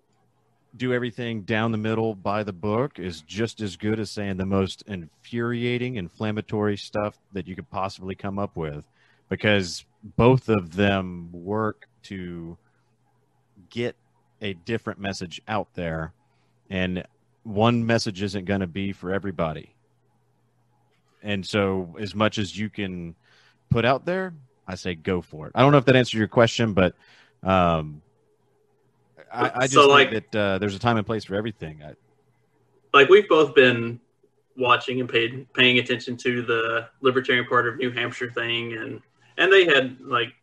[0.78, 4.46] do everything down the middle by the book is just as good as saying the
[4.46, 8.84] most infuriating, inflammatory stuff that you could possibly come up with
[9.30, 12.58] because both of them work to
[13.70, 13.96] get
[14.42, 16.14] a different message out there.
[16.70, 17.04] And
[17.44, 19.76] one message isn't going to be for everybody.
[21.22, 23.16] And so, as much as you can
[23.70, 24.34] put out there,
[24.70, 25.54] I say go for it.
[25.56, 26.94] I don't know if that answers your question, but
[27.42, 28.04] um,
[29.34, 31.82] I, I just so, think like, that uh, there's a time and place for everything.
[31.84, 31.94] I,
[32.94, 34.00] like we've both been
[34.56, 39.02] watching and paid paying attention to the Libertarian Party of New Hampshire thing, and
[39.40, 40.34] and they had like,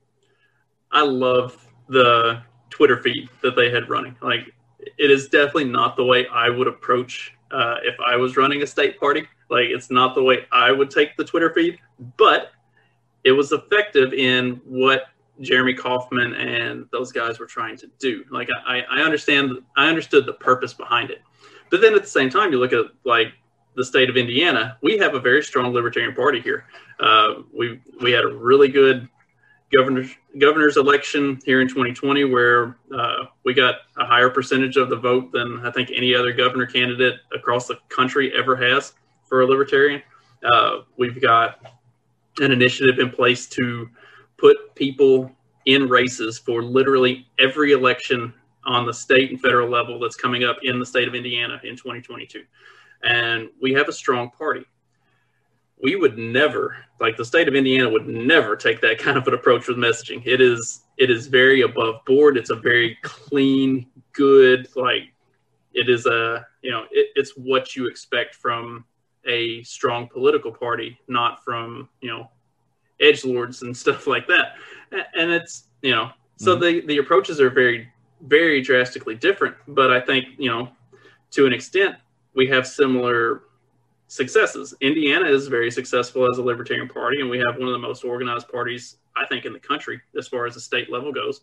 [0.91, 4.17] I love the Twitter feed that they had running.
[4.21, 4.53] Like,
[4.99, 8.67] it is definitely not the way I would approach uh, if I was running a
[8.67, 9.29] state party.
[9.49, 11.79] Like, it's not the way I would take the Twitter feed,
[12.17, 12.51] but
[13.27, 15.07] it was effective in what
[15.41, 18.25] Jeremy Kaufman and those guys were trying to do.
[18.31, 21.23] Like I, I understand, I understood the purpose behind it,
[21.69, 23.33] but then at the same time, you look at like
[23.75, 24.79] the state of Indiana.
[24.81, 26.67] We have a very strong Libertarian Party here.
[27.01, 29.09] Uh, we we had a really good
[29.77, 34.97] governor's governor's election here in 2020, where uh, we got a higher percentage of the
[34.97, 38.95] vote than I think any other governor candidate across the country ever has
[39.29, 40.01] for a Libertarian.
[40.45, 41.59] Uh, we've got
[42.41, 43.89] an initiative in place to
[44.37, 45.31] put people
[45.67, 48.33] in races for literally every election
[48.65, 51.77] on the state and federal level that's coming up in the state of Indiana in
[51.77, 52.45] 2022.
[53.03, 54.65] And we have a strong party.
[55.83, 59.35] We would never, like the state of Indiana would never take that kind of an
[59.35, 60.23] approach with messaging.
[60.27, 62.39] It is it is very above board.
[62.39, 65.13] It's a very clean, good, like
[65.75, 68.85] it is a you know, it, it's what you expect from
[69.27, 72.31] a strong political party, not from, you know,
[73.01, 74.55] edge lords and stuff like that.
[75.15, 76.63] And it's you know so mm-hmm.
[76.63, 77.89] the the approaches are very
[78.23, 79.57] very drastically different.
[79.69, 80.69] But I think you know
[81.33, 81.97] to an extent
[82.35, 83.43] we have similar
[84.09, 84.75] successes.
[84.81, 88.05] Indiana is very successful as a libertarian party, and we have one of the most
[88.05, 91.41] organized parties I think in the country as far as the state level goes.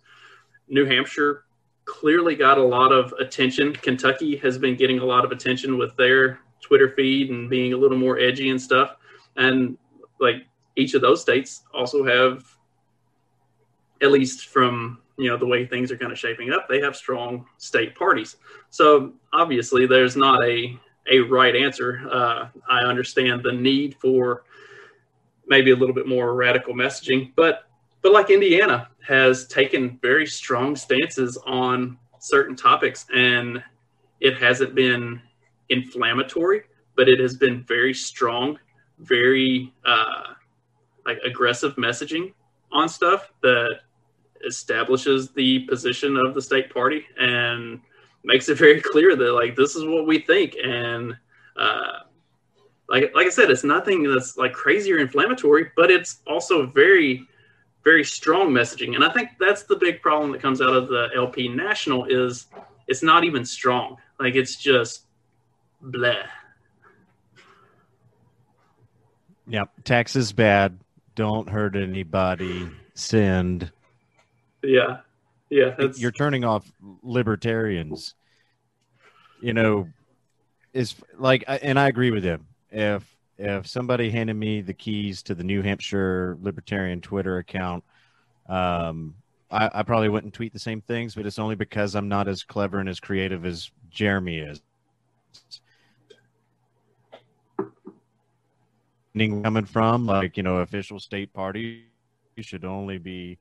[0.69, 1.43] New Hampshire
[1.85, 3.73] clearly got a lot of attention.
[3.73, 7.77] Kentucky has been getting a lot of attention with their Twitter feed and being a
[7.77, 8.95] little more edgy and stuff.
[9.35, 9.77] And
[10.19, 10.45] like
[10.75, 12.45] each of those states also have,
[14.01, 16.95] at least from you know the way things are kind of shaping up, they have
[16.95, 18.37] strong state parties.
[18.69, 20.79] So obviously, there's not a
[21.11, 22.01] a right answer.
[22.09, 24.43] Uh, I understand the need for
[25.45, 27.67] maybe a little bit more radical messaging, but
[28.01, 33.63] but like Indiana has taken very strong stances on certain topics, and
[34.19, 35.21] it hasn't been
[35.73, 36.63] inflammatory,
[36.95, 38.57] but it has been very strong,
[38.99, 40.33] very uh,
[41.05, 42.33] like aggressive messaging
[42.71, 43.79] on stuff that
[44.45, 47.79] establishes the position of the state party and
[48.23, 51.15] makes it very clear that like this is what we think and
[51.57, 51.99] uh,
[52.89, 57.27] like like I said, it's nothing that's like crazy or inflammatory, but it's also very
[57.83, 58.95] very strong messaging.
[58.95, 62.47] And I think that's the big problem that comes out of the LP National is
[62.87, 63.97] it's not even strong.
[64.19, 65.07] Like it's just
[65.83, 66.23] bleh.
[69.47, 70.79] Yep, tax is bad
[71.15, 73.71] don't hurt anybody, send.
[74.61, 74.99] Yeah.
[75.49, 75.75] Yeah.
[75.77, 75.99] That's...
[75.99, 76.69] You're turning off
[77.01, 78.15] libertarians.
[79.41, 79.89] You know,
[80.73, 82.47] is like, and I agree with him.
[82.71, 83.03] If,
[83.37, 87.83] if somebody handed me the keys to the New Hampshire Libertarian Twitter account,
[88.47, 89.15] um,
[89.51, 92.43] I, I probably wouldn't tweet the same things, but it's only because I'm not as
[92.43, 94.61] clever and as creative as Jeremy is.
[99.15, 101.85] Coming from like you know official state party
[102.39, 103.37] should only be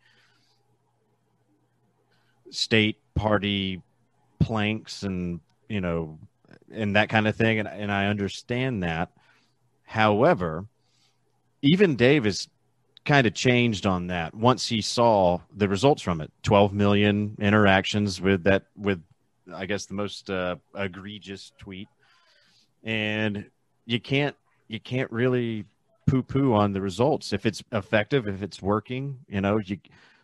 [2.51, 3.83] state party
[4.39, 6.19] planks and you know
[6.71, 9.11] and that kind of thing and, and i understand that.
[9.85, 10.67] However
[11.63, 12.49] even dave has
[13.05, 14.35] kind of changed on that.
[14.35, 19.03] Once he saw the results from it 12 million interactions with that with
[19.55, 21.89] i guess the most uh, egregious tweet.
[22.85, 23.51] And
[23.87, 24.37] you can't
[24.68, 25.64] you can't really
[26.07, 27.33] poo poo on the results.
[27.33, 29.79] If it's effective if it's working you know you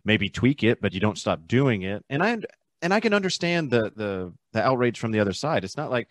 [0.05, 2.05] maybe tweak it but you don't stop doing it.
[2.09, 2.39] And i
[2.83, 5.65] and i can understand the the the outrage from the other side.
[5.65, 6.09] It's not like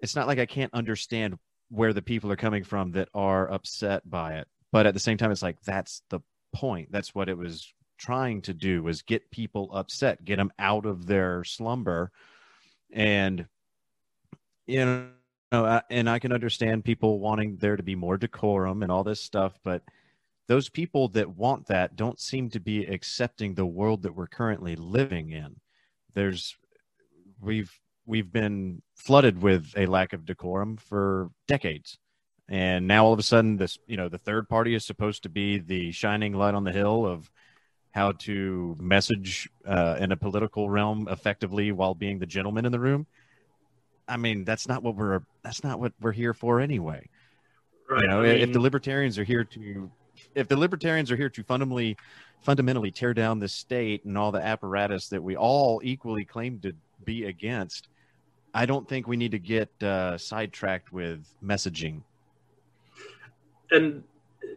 [0.00, 1.38] it's not like i can't understand
[1.70, 4.48] where the people are coming from that are upset by it.
[4.72, 6.20] But at the same time it's like that's the
[6.54, 6.92] point.
[6.92, 11.06] That's what it was trying to do was get people upset get them out of
[11.06, 12.10] their slumber.
[12.92, 13.46] And
[14.66, 15.06] you know
[15.52, 19.58] and i can understand people wanting there to be more decorum and all this stuff
[19.62, 19.82] but
[20.48, 24.76] those people that want that don't seem to be accepting the world that we're currently
[24.76, 25.56] living in.
[26.14, 26.56] There's
[27.40, 27.72] we've
[28.04, 31.96] we've been flooded with a lack of decorum for decades.
[32.48, 35.28] And now all of a sudden this you know the third party is supposed to
[35.28, 37.30] be the shining light on the hill of
[37.92, 42.80] how to message uh, in a political realm effectively while being the gentleman in the
[42.80, 43.06] room
[44.12, 47.06] i mean that's not what we're that's not what we're here for anyway
[47.88, 48.02] right.
[48.02, 49.90] you know I mean, if the libertarians are here to
[50.34, 51.96] if the libertarians are here to fundamentally
[52.42, 56.72] fundamentally tear down the state and all the apparatus that we all equally claim to
[57.04, 57.88] be against
[58.54, 62.02] i don't think we need to get uh, sidetracked with messaging
[63.70, 64.04] and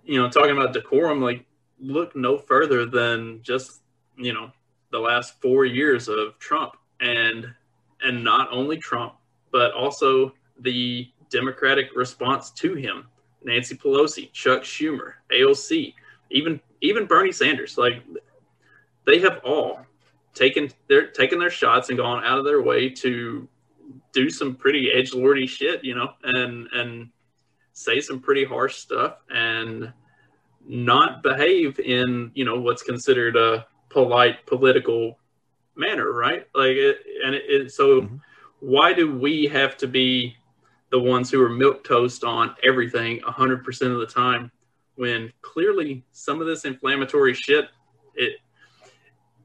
[0.03, 1.45] you know, talking about decorum, like
[1.79, 3.81] look no further than just
[4.17, 4.51] you know
[4.91, 7.47] the last four years of Trump, and
[8.03, 9.15] and not only Trump,
[9.55, 13.07] but also the Democratic response to him.
[13.41, 15.93] Nancy Pelosi, Chuck Schumer, AOC,
[16.29, 18.03] even even Bernie Sanders, like
[19.05, 19.79] they have all
[20.33, 23.47] taken their taken their shots and gone out of their way to
[24.11, 27.09] do some pretty edge lordy shit, you know, and and
[27.71, 29.93] say some pretty harsh stuff and
[30.67, 35.17] not behave in you know what's considered a polite political
[35.77, 38.15] manner right like it, and it, it so mm-hmm.
[38.65, 40.35] Why do we have to be
[40.91, 44.51] the ones who are milk toast on everything 100% of the time
[44.95, 47.65] when clearly some of this inflammatory shit
[48.15, 48.33] it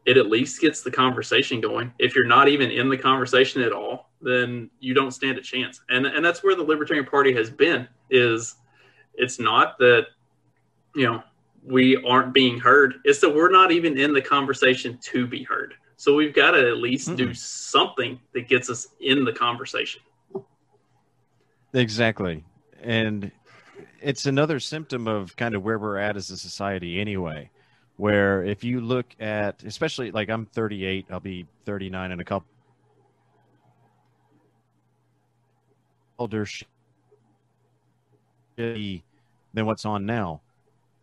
[0.07, 3.73] it at least gets the conversation going if you're not even in the conversation at
[3.73, 5.81] all then you don't stand a chance.
[5.89, 8.57] And and that's where the Libertarian Party has been is
[9.15, 10.07] it's not that
[10.95, 11.23] you know
[11.65, 12.97] we aren't being heard.
[13.05, 15.75] It's that we're not even in the conversation to be heard.
[16.01, 17.17] So we've got to at least mm-hmm.
[17.17, 20.01] do something that gets us in the conversation.
[21.75, 22.43] Exactly.
[22.83, 23.31] And
[24.01, 27.51] it's another symptom of kind of where we're at as a society anyway.
[27.99, 32.49] Where if you look at especially like I'm 38, I'll be 39 in a couple
[36.19, 36.47] older
[38.57, 39.03] than
[39.53, 40.41] what's on now.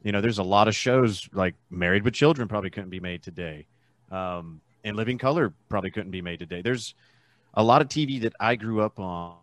[0.01, 3.21] You know, there's a lot of shows like Married with Children probably couldn't be made
[3.21, 3.67] today,
[4.11, 6.61] um, and Living Color probably couldn't be made today.
[6.61, 6.95] There's
[7.53, 9.35] a lot of TV that I grew up on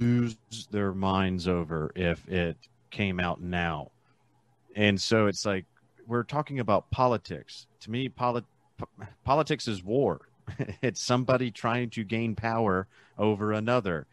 [0.00, 0.36] lose
[0.70, 2.56] their minds over if it
[2.90, 3.90] came out now.
[4.74, 5.64] And so it's like
[6.06, 7.66] we're talking about politics.
[7.80, 8.44] To me, polit-
[9.24, 10.28] politics is war.
[10.82, 14.06] it's somebody trying to gain power over another.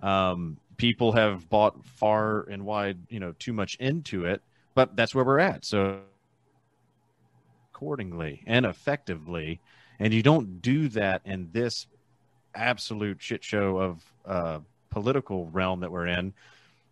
[0.00, 4.42] Um, people have bought far and wide, you know, too much into it,
[4.74, 5.64] but that's where we're at.
[5.64, 6.00] So
[7.78, 9.60] accordingly and effectively,
[10.00, 11.86] and you don't do that in this
[12.54, 14.58] absolute shit show of uh,
[14.90, 16.32] political realm that we're in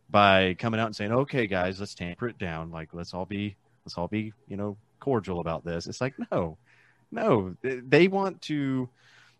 [0.08, 2.70] by coming out and saying, "Okay, guys, let's tamper it down.
[2.70, 6.56] Like, let's all be, let's all be, you know, cordial about this." It's like, no,
[7.10, 8.88] no, they want to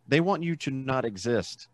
[0.08, 1.68] they want you to not exist.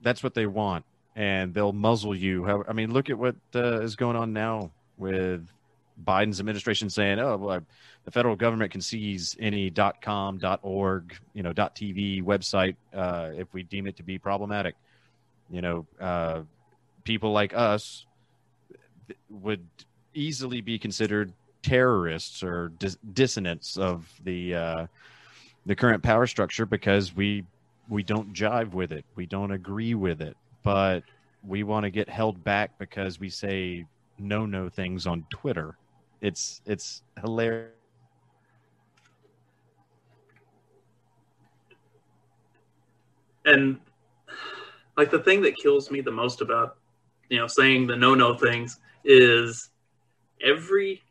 [0.00, 0.84] That's what they want,
[1.16, 2.64] and they'll muzzle you.
[2.68, 5.48] I mean, look at what uh, is going on now with
[6.04, 7.60] Biden's administration saying, "Oh, well,
[8.04, 9.70] the federal government can seize any
[10.02, 14.74] .com, .org, you know, .tv website uh, if we deem it to be problematic."
[15.50, 16.42] You know, uh,
[17.04, 18.04] people like us
[19.30, 19.66] would
[20.14, 21.32] easily be considered
[21.62, 24.86] terrorists or dis- dissonants of the uh,
[25.66, 27.44] the current power structure because we
[27.88, 29.04] we don't jive with it.
[29.14, 31.02] We don't agree with it, but
[31.46, 33.86] we want to get held back because we say
[34.18, 35.76] no no things on Twitter.
[36.20, 37.72] It's it's hilarious.
[43.44, 43.78] And
[44.96, 46.76] like the thing that kills me the most about
[47.28, 49.70] you know saying the no no things is
[50.44, 51.02] every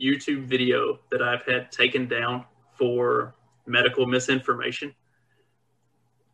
[0.00, 2.44] YouTube video that I've had taken down
[2.76, 3.34] for
[3.66, 4.94] medical misinformation.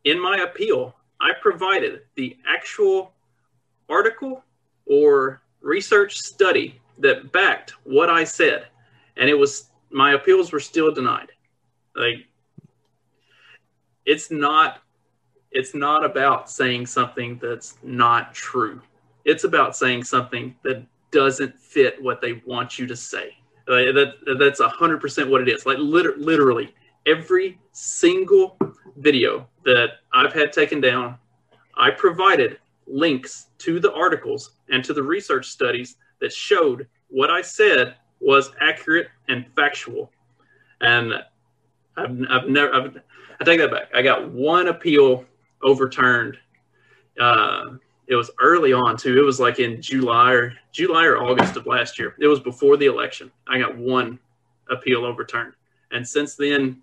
[0.04, 3.12] In my appeal, I provided the actual
[3.88, 4.44] article
[4.86, 8.66] or research study that backed what I said,
[9.16, 11.28] and it was my appeals were still denied.
[11.94, 12.26] Like
[14.06, 14.82] it's not
[15.50, 18.80] it's not about saying something that's not true.
[19.24, 23.36] It's about saying something that doesn't fit what they want you to say.
[23.66, 25.66] That that's hundred percent what it is.
[25.66, 26.74] Like liter- literally
[27.06, 28.56] every single
[28.96, 31.18] video that I've had taken down,
[31.76, 37.42] I provided links to the articles and to the research studies that showed what I
[37.42, 40.10] said was accurate and factual.
[40.80, 41.12] And
[41.96, 42.96] I've, I've never, I've,
[43.40, 43.90] I take that back.
[43.94, 45.24] I got one appeal
[45.62, 46.38] overturned.
[47.20, 47.74] Uh,
[48.06, 49.18] it was early on too.
[49.18, 52.14] It was like in July or July or August of last year.
[52.20, 53.30] It was before the election.
[53.48, 54.18] I got one
[54.70, 55.54] appeal overturned,
[55.90, 56.82] and since then,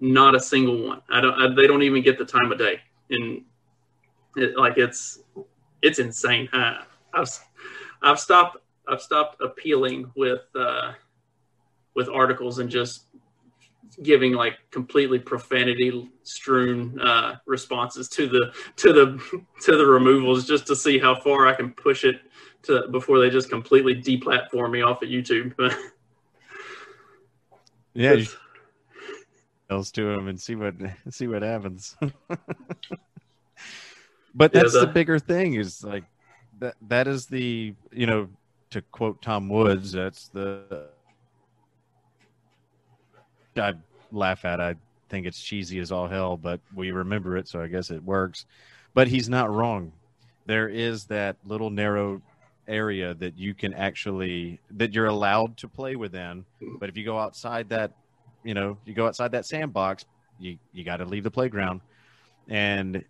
[0.00, 1.00] not a single one.
[1.10, 1.34] I don't.
[1.40, 3.42] I, they don't even get the time of day, and
[4.36, 5.20] it, like it's
[5.80, 6.48] it's insane.
[6.52, 6.84] I,
[7.14, 7.28] I've
[8.02, 10.92] I've stopped I've stopped appealing with uh,
[11.94, 13.06] with articles and just
[14.02, 20.66] giving like completely profanity strewn uh, responses to the to the to the removals just
[20.66, 22.20] to see how far I can push it
[22.62, 25.54] to before they just completely deplatform me off of YouTube.
[27.94, 28.16] yeah,
[29.68, 30.74] else to them and see what
[31.10, 31.96] see what happens.
[34.34, 36.04] but that's yeah, the, the bigger thing is like
[36.62, 38.28] that that is the you know
[38.70, 40.88] to quote Tom Woods, that's the
[43.56, 43.74] I
[44.10, 44.60] laugh at.
[44.60, 44.76] I
[45.10, 48.46] think it's cheesy as all hell, but we remember it, so I guess it works.
[48.94, 49.92] But he's not wrong.
[50.46, 52.22] There is that little narrow
[52.68, 56.44] area that you can actually that you're allowed to play within.
[56.78, 57.92] But if you go outside that,
[58.44, 60.04] you know, you go outside that sandbox,
[60.38, 61.80] you you got to leave the playground.
[62.48, 63.04] And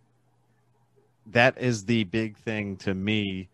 [1.26, 3.48] that is the big thing to me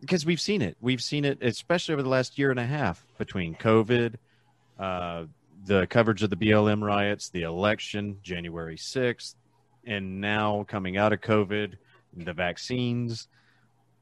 [0.00, 0.76] because we've seen it.
[0.80, 4.16] We've seen it, especially over the last year and a half between COVID,
[4.78, 5.24] uh,
[5.64, 9.36] the coverage of the BLM riots, the election, January 6th,
[9.84, 11.74] and now coming out of COVID,
[12.16, 13.28] the vaccines,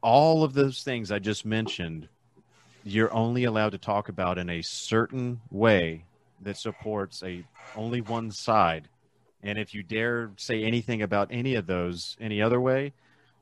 [0.03, 2.09] all of those things I just mentioned,
[2.83, 6.05] you're only allowed to talk about in a certain way
[6.41, 7.45] that supports a
[7.77, 8.89] only one side.
[9.43, 12.93] And if you dare say anything about any of those any other way,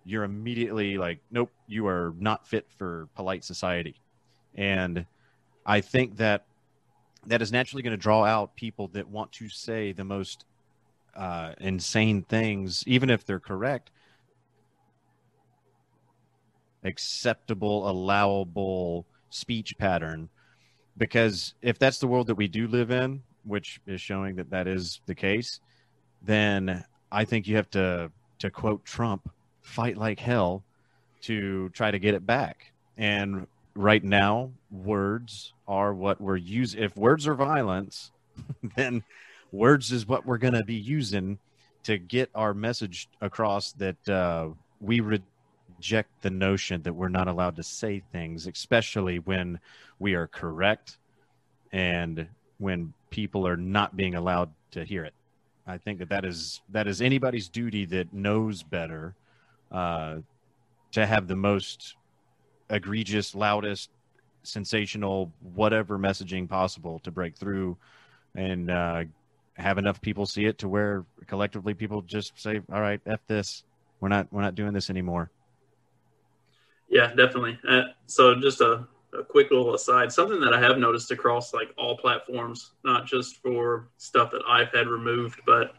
[0.05, 3.97] you're immediately like, nope, you are not fit for polite society.
[4.55, 5.07] And
[5.67, 6.47] I think that
[7.27, 10.45] that is naturally going to draw out people that want to say the most
[11.15, 13.91] uh, insane things, even if they're correct,
[16.85, 20.29] acceptable, allowable speech pattern.
[20.97, 24.67] Because if that's the world that we do live in, which is showing that that
[24.67, 25.61] is the case,
[26.23, 28.11] then I think you have to,
[28.41, 29.31] to quote Trump,
[29.63, 30.63] fight like hell
[31.23, 32.73] to try to get it back.
[32.97, 36.83] And right now, words are what we're using.
[36.83, 38.11] If words are violence,
[38.77, 39.03] then
[39.53, 41.39] words is what we're going to be using
[41.85, 44.49] to get our message across that uh,
[44.81, 49.59] we reject the notion that we're not allowed to say things, especially when
[49.99, 50.99] we are correct
[51.73, 52.27] and
[52.59, 55.15] when people are not being allowed to hear it.
[55.69, 59.15] I think that that is that is anybody's duty that knows better
[59.71, 60.17] uh,
[60.93, 61.95] to have the most
[62.71, 63.91] egregious, loudest,
[64.43, 67.77] sensational, whatever messaging possible to break through
[68.35, 69.05] and uh,
[69.55, 73.65] have enough people see it to where collectively people just say, "All right, f this.
[74.01, 75.31] We're not we're not doing this anymore."
[76.89, 77.59] Yeah, definitely.
[77.69, 81.73] Uh, so just a, a quick little aside, something that I have noticed across like
[81.77, 85.75] all platforms, not just for stuff that I've had removed, but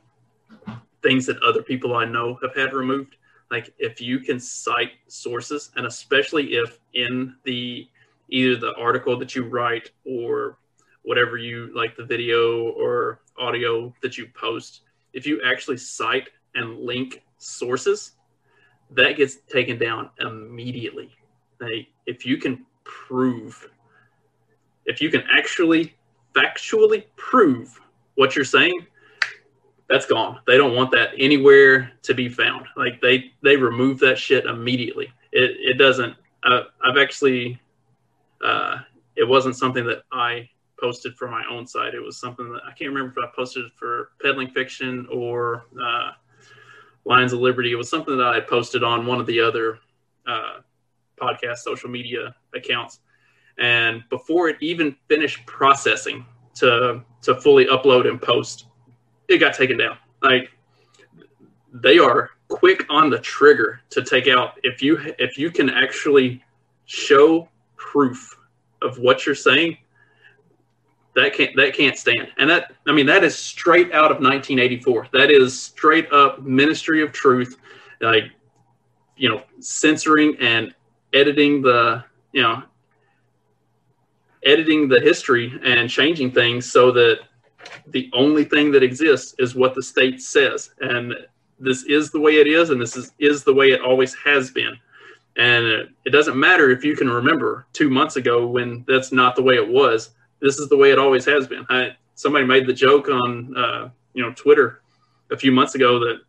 [1.01, 3.15] things that other people I know have had removed.
[3.51, 7.87] Like if you can cite sources and especially if in the
[8.29, 10.57] either the article that you write or
[11.03, 14.81] whatever you like the video or audio that you post
[15.13, 18.11] if you actually cite and link sources
[18.91, 21.11] that gets taken down immediately.
[21.59, 22.65] Like if you can
[23.07, 23.69] prove
[24.85, 25.95] if you can actually
[26.35, 27.79] factually prove
[28.15, 28.85] what you're saying
[29.89, 30.39] that's gone.
[30.45, 32.67] They don't want that anywhere to be found.
[32.77, 35.11] Like they they remove that shit immediately.
[35.31, 36.15] It it doesn't.
[36.43, 37.59] Uh, I've actually.
[38.43, 38.77] Uh,
[39.17, 40.47] it wasn't something that I
[40.79, 41.93] posted for my own site.
[41.93, 46.11] It was something that I can't remember if I posted for peddling fiction or uh,
[47.03, 47.73] Lions of Liberty.
[47.73, 49.79] It was something that I posted on one of the other
[50.25, 50.59] uh,
[51.19, 52.99] podcast social media accounts,
[53.57, 58.67] and before it even finished processing to to fully upload and post,
[59.27, 59.97] it got taken down.
[60.21, 60.49] Like
[61.73, 64.59] they are quick on the trigger to take out.
[64.63, 66.43] If you if you can actually
[66.85, 68.37] show proof
[68.81, 69.77] of what you're saying
[71.15, 72.29] that can't that can't stand.
[72.37, 77.01] And that i mean that is straight out of 1984 that is straight up ministry
[77.03, 77.57] of truth
[78.01, 78.25] like
[79.17, 80.73] you know censoring and
[81.13, 82.63] editing the you know
[84.43, 87.19] editing the history and changing things so that
[87.87, 90.71] the only thing that exists is what the state says.
[90.79, 91.13] And
[91.59, 94.49] this is the way it is and this is, is the way it always has
[94.49, 94.77] been.
[95.37, 95.65] And
[96.05, 99.55] it doesn't matter if you can remember two months ago when that's not the way
[99.55, 100.11] it was.
[100.41, 101.65] This is the way it always has been.
[101.69, 104.81] I, somebody made the joke on uh, you know twitter
[105.31, 106.19] a few months ago that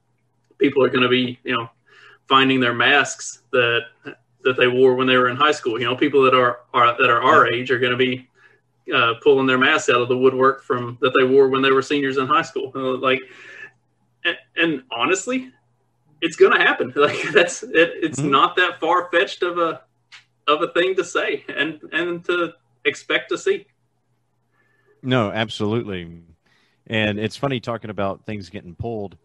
[0.59, 1.69] people are going to be you know
[2.29, 3.81] finding their masks that
[4.45, 6.97] that they wore when they were in high school you know people that are, are
[6.99, 8.27] that are our age are going to be
[8.95, 11.83] uh, pulling their masks out of the woodwork from that they wore when they were
[11.83, 13.21] seniors in high school like
[14.25, 15.51] and, and honestly,
[16.21, 16.93] it's going to happen.
[16.97, 18.31] Like that's it, it's mm-hmm.
[18.31, 19.83] not that far fetched of a
[20.47, 22.53] of a thing to say and and to
[22.85, 23.67] expect to see.
[25.03, 26.23] No, absolutely.
[26.87, 29.17] And it's funny talking about things getting pulled.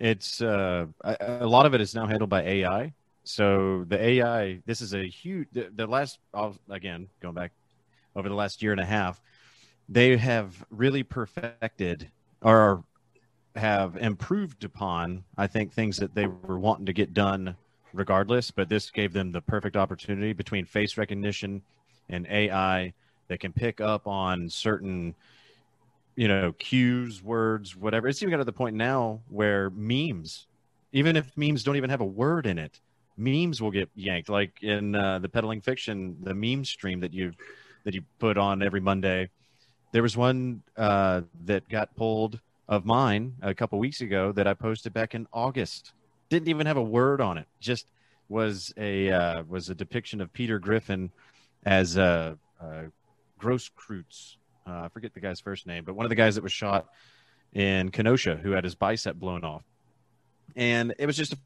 [0.00, 2.92] It's uh, a, a lot of it is now handled by AI.
[3.24, 5.48] So the AI, this is a huge.
[5.52, 6.18] The, the last,
[6.68, 7.52] again, going back
[8.14, 9.20] over the last year and a half,
[9.88, 12.10] they have really perfected
[12.42, 12.84] or
[13.56, 17.56] have improved upon, I think, things that they were wanting to get done
[17.94, 21.62] regardless, but this gave them the perfect opportunity between face recognition
[22.08, 22.92] and AI
[23.28, 25.14] that can pick up on certain,
[26.16, 28.08] you know, cues, words, whatever.
[28.08, 30.46] It's even got to the point now where memes,
[30.92, 32.80] even if memes don't even have a word in it,
[33.16, 34.28] memes will get yanked.
[34.28, 37.32] Like in uh, the peddling fiction, the meme stream that you
[37.84, 39.30] that you put on every Monday,
[39.92, 44.54] there was one uh, that got pulled of mine a couple weeks ago that I
[44.54, 45.92] posted back in August.
[46.30, 47.46] Didn't even have a word on it.
[47.60, 47.86] Just
[48.28, 51.10] was a uh, was a depiction of Peter Griffin
[51.66, 52.36] as Grosskreutz.
[54.66, 56.88] Uh, I forget the guy's first name, but one of the guys that was shot
[57.52, 59.62] in Kenosha who had his bicep blown off.
[60.56, 61.38] And it was just a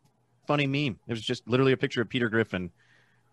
[0.48, 0.98] funny meme.
[1.06, 2.70] It was just literally a picture of Peter Griffin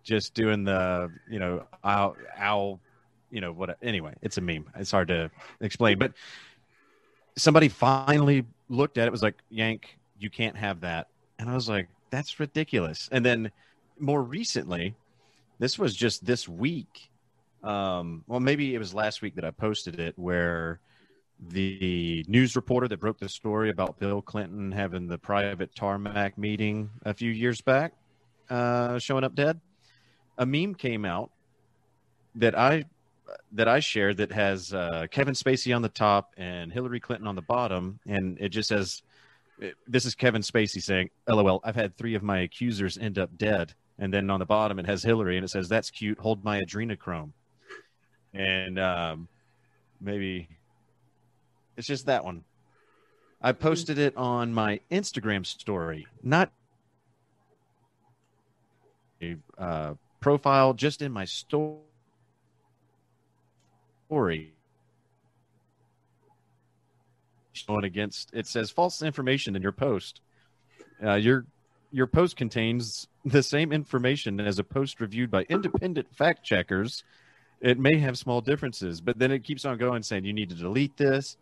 [0.03, 2.79] just doing the, you know, owl, owl
[3.31, 4.69] you know, what, anyway, it's a meme.
[4.75, 6.13] It's hard to explain, but
[7.37, 11.07] somebody finally looked at it was like yank you can't have that
[11.39, 13.51] and i was like that's ridiculous and then
[13.99, 14.95] more recently
[15.59, 17.09] this was just this week
[17.63, 20.79] um, well maybe it was last week that i posted it where
[21.49, 26.89] the news reporter that broke the story about bill clinton having the private tarmac meeting
[27.05, 27.93] a few years back
[28.49, 29.59] uh, showing up dead
[30.37, 31.31] a meme came out
[32.35, 32.85] that i
[33.51, 37.35] that I shared that has uh, Kevin Spacey on the top and Hillary Clinton on
[37.35, 39.01] the bottom, and it just says,
[39.87, 43.73] "This is Kevin Spacey saying, LOL, I've had three of my accusers end up dead."
[43.97, 46.19] And then on the bottom it has Hillary, and it says, "That's cute.
[46.19, 47.31] Hold my adrenochrome."
[48.33, 49.27] And um,
[50.01, 50.49] maybe
[51.77, 52.43] it's just that one.
[53.41, 56.51] I posted it on my Instagram story, not
[59.21, 61.79] a uh, profile, just in my story
[64.07, 64.55] story
[67.67, 70.21] going against it says false information in your post.
[71.03, 71.45] Uh, your
[71.91, 77.03] your post contains the same information as a post reviewed by independent fact checkers.
[77.61, 80.55] It may have small differences, but then it keeps on going saying you need to
[80.55, 81.37] delete this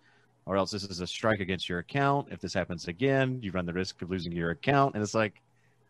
[0.45, 2.27] or else this is a strike against your account.
[2.31, 4.95] If this happens again, you run the risk of losing your account.
[4.95, 5.41] And it's like,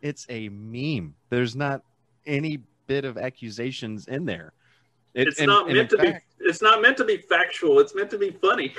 [0.02, 1.16] it's a meme.
[1.30, 1.82] There's not
[2.26, 4.54] any bit of accusations in there.
[5.14, 6.46] It, it's and, not meant to fact, be.
[6.46, 7.80] It's not meant to be factual.
[7.80, 8.74] It's meant to be funny.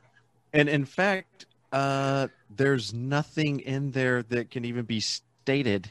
[0.52, 5.90] and in fact, uh, there's nothing in there that can even be stated.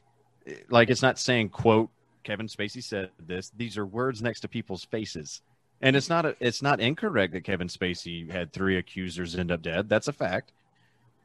[0.70, 1.90] Like it's not saying quote
[2.24, 3.52] Kevin Spacey said this.
[3.56, 5.42] These are words next to people's faces.
[5.82, 9.62] And it's not a, it's not incorrect that Kevin Spacey had three accusers end up
[9.62, 9.90] dead.
[9.90, 10.52] That's a fact.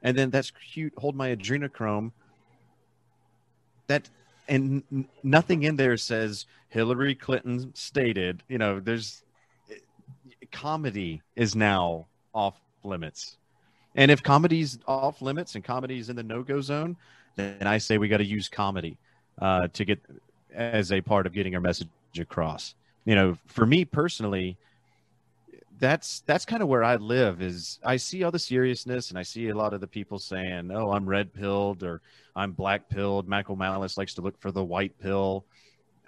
[0.02, 0.92] And then that's cute.
[0.98, 2.12] Hold my adrenochrome.
[3.86, 4.08] That
[4.48, 4.82] and
[5.22, 8.42] nothing in there says Hillary Clinton stated.
[8.48, 9.22] You know, there's
[10.50, 13.38] comedy is now off limits,
[13.94, 16.96] and if comedy's off limits and comedy's in the no go zone,
[17.36, 18.98] then I say we got to use comedy
[19.40, 20.00] uh, to get
[20.52, 21.88] as a part of getting our message
[22.18, 22.74] across.
[23.04, 24.56] You know, for me personally,
[25.78, 27.42] that's that's kind of where I live.
[27.42, 30.70] Is I see all the seriousness, and I see a lot of the people saying,
[30.72, 32.00] "Oh, I'm red pilled" or
[32.36, 35.44] "I'm black pilled." Michael Malice likes to look for the white pill.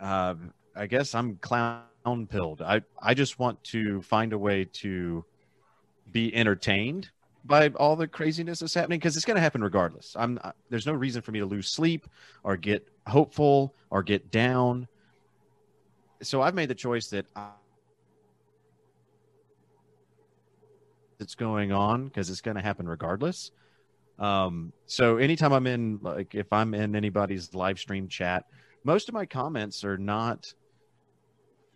[0.01, 0.35] Uh,
[0.77, 1.83] I guess I'm clown
[2.29, 2.63] pilled.
[2.63, 5.25] I I just want to find a way to
[6.13, 7.11] be entertained
[7.45, 10.15] by all the craziness that's happening because it's going to happen regardless.
[10.19, 10.39] I'm
[10.71, 12.07] there's no reason for me to lose sleep
[12.43, 14.89] or get hopeful or get down.
[16.23, 17.51] So I've made the choice that I,
[21.35, 23.51] going on because it's going to happen regardless.
[24.19, 28.45] Um, so anytime I'm in, like, if I'm in anybody's live stream chat,
[28.85, 30.53] most of my comments are not.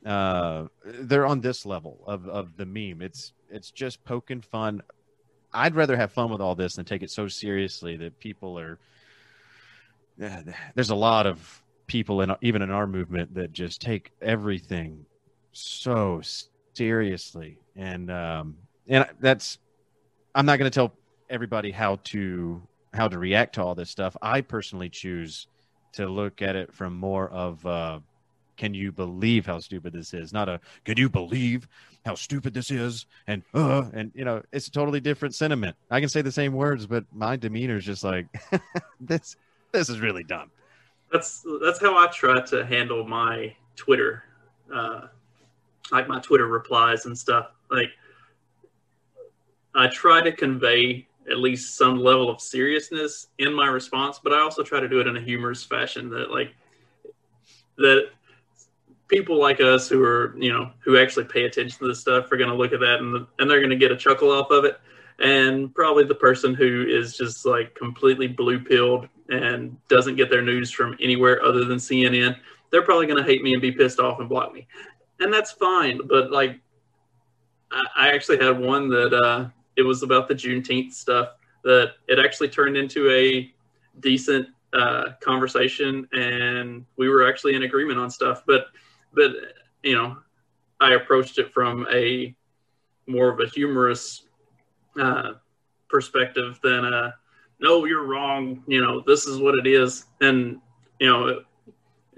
[0.05, 3.03] Uh, they're on this level of of the meme.
[3.03, 4.83] It's it's just poking fun.
[5.53, 8.79] I'd rather have fun with all this than take it so seriously that people are.
[10.75, 15.05] There's a lot of people in even in our movement that just take everything
[15.53, 16.21] so
[16.75, 19.59] seriously, and um, and that's
[20.35, 20.93] I'm not going to tell
[21.29, 22.63] everybody how to
[22.95, 24.17] how to react to all this stuff.
[24.23, 25.49] I personally choose
[25.93, 27.99] to look at it from more of uh,
[28.57, 30.33] can you believe how stupid this is?
[30.33, 31.67] Not a can you believe
[32.05, 33.07] how stupid this is?
[33.27, 35.77] And uh, and you know, it's a totally different sentiment.
[35.91, 38.27] I can say the same words, but my demeanor is just like
[39.01, 39.37] this.
[39.71, 40.51] This is really dumb.
[41.13, 44.25] That's that's how I try to handle my Twitter,
[44.73, 45.07] uh,
[45.91, 47.53] like my Twitter replies and stuff.
[47.71, 47.91] Like
[49.75, 54.41] I try to convey at least some level of seriousness in my response, but I
[54.41, 56.55] also try to do it in a humorous fashion that like
[57.77, 58.11] that
[59.09, 62.37] people like us who are you know who actually pay attention to this stuff are
[62.37, 64.65] going to look at that and and they're going to get a chuckle off of
[64.65, 64.79] it
[65.19, 70.43] and probably the person who is just like completely blue pilled and doesn't get their
[70.43, 72.37] news from anywhere other than CNN
[72.71, 74.67] they're probably going to hate me and be pissed off and block me.
[75.21, 76.61] And that's fine but like
[77.71, 81.31] I, I actually had one that uh it was about the Juneteenth stuff
[81.65, 83.53] that it actually turned into a
[84.01, 88.67] decent uh, conversation and we were actually in agreement on stuff but
[89.13, 89.33] but
[89.83, 90.17] you know,
[90.81, 92.35] I approached it from a
[93.07, 94.28] more of a humorous
[94.99, 95.33] uh,
[95.89, 97.15] perspective than a
[97.61, 98.63] no, you're wrong.
[98.67, 100.05] You know, this is what it is.
[100.21, 100.61] And
[101.01, 101.43] you know,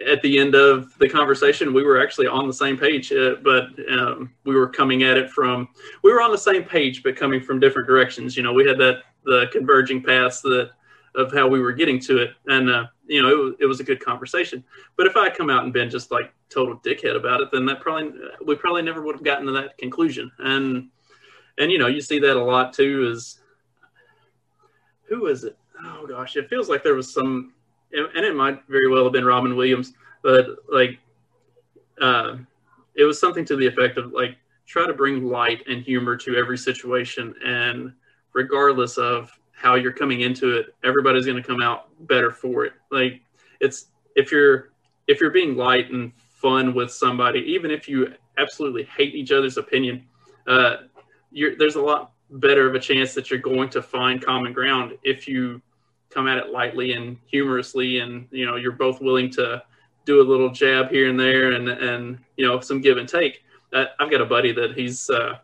[0.07, 3.69] at the end of the conversation, we were actually on the same page, uh, but
[3.91, 5.69] um, we were coming at it from
[6.03, 8.37] we were on the same page, but coming from different directions.
[8.37, 10.71] You know, we had that the converging paths that
[11.17, 13.81] of how we were getting to it, and uh, you know, it was, it was
[13.81, 14.63] a good conversation.
[14.97, 17.67] But if I had come out and been just like total dickhead about it, then
[17.67, 18.13] that probably
[18.45, 20.31] we probably never would have gotten to that conclusion.
[20.39, 20.89] And
[21.59, 23.09] and you know, you see that a lot too.
[23.11, 23.41] Is
[25.09, 25.57] who is it?
[25.83, 27.53] Oh gosh, it feels like there was some,
[27.93, 29.93] and it might very well have been Robin Williams,
[30.23, 30.99] but like,
[32.01, 32.37] uh,
[32.95, 34.37] it was something to the effect of like
[34.67, 37.93] try to bring light and humor to every situation, and
[38.33, 42.73] regardless of how you're coming into it, everybody's going to come out better for it.
[42.91, 43.21] Like
[43.61, 43.87] it's
[44.17, 44.71] if you're
[45.07, 49.57] if you're being light and fun with somebody, even if you absolutely hate each other's
[49.57, 50.07] opinion,
[50.47, 50.77] uh,
[51.33, 55.27] there's a lot better of a chance that you're going to find common ground if
[55.27, 55.61] you
[56.11, 59.63] come at it lightly and humorously, and you know you're both willing to
[60.05, 63.43] do a little jab here and there, and and you know some give and take.
[63.73, 65.39] Uh, I've got a buddy that he's uh,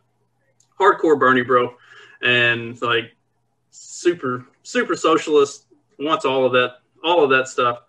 [0.79, 1.75] hardcore Bernie bro,
[2.23, 3.15] and like
[3.71, 5.67] super super socialist,
[5.99, 7.83] wants all of that all of that stuff,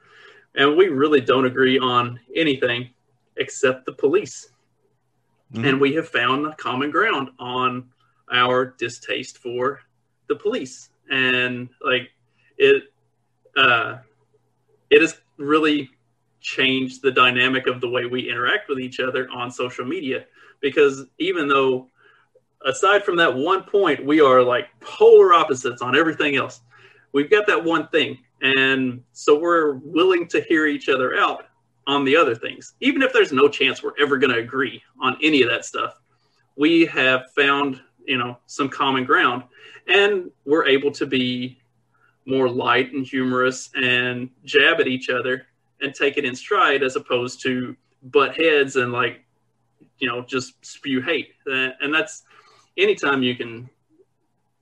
[0.56, 2.90] and we really don't agree on anything
[3.38, 4.50] except the police.
[5.54, 5.66] Mm-hmm.
[5.66, 7.90] And we have found common ground on
[8.32, 9.80] our distaste for
[10.28, 12.10] the police, and like
[12.58, 12.84] it,
[13.56, 13.98] uh,
[14.90, 15.90] it has really
[16.42, 20.26] changed the dynamic of the way we interact with each other on social media.
[20.60, 21.88] Because even though
[22.66, 26.62] aside from that one point, we are like polar opposites on everything else.
[27.14, 28.18] We've got that one thing.
[28.42, 31.46] And so we're willing to hear each other out
[31.88, 32.76] on the other things.
[32.82, 36.00] Even if there's no chance we're ever going to agree on any of that stuff,
[36.58, 39.44] we have found, you know, some common ground
[39.88, 41.58] and we're able to be
[42.26, 45.48] more light and humorous and jab at each other
[45.82, 49.24] and take it in stride as opposed to butt heads and like,
[50.00, 51.30] you know, just spew hate.
[51.50, 52.24] Uh, and that's
[52.78, 53.70] anytime you can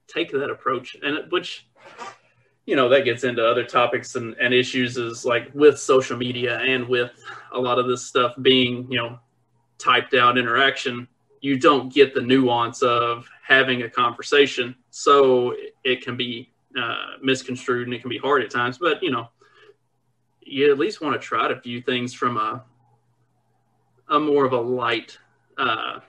[0.07, 1.67] take that approach and which
[2.66, 6.59] you know that gets into other topics and, and issues is like with social media
[6.59, 7.11] and with
[7.53, 9.20] a lot of this stuff being you know
[9.78, 11.07] typed out interaction
[11.41, 15.53] you don't get the nuance of having a conversation so
[15.84, 19.30] it can be uh, misconstrued and it can be hard at times but you know
[20.41, 22.63] you at least want to try to view things from a
[24.09, 25.18] a more of a light
[25.57, 25.99] uh,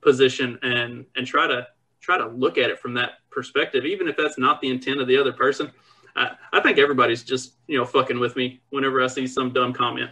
[0.00, 1.66] position and and try to
[2.00, 5.08] try to look at it from that perspective, even if that's not the intent of
[5.08, 5.72] the other person.
[6.16, 9.72] I, I think everybody's just you know fucking with me whenever I see some dumb
[9.72, 10.10] comment.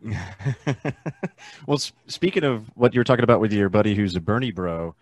[1.66, 4.94] well, speaking of what you were talking about with your buddy who's a Bernie bro,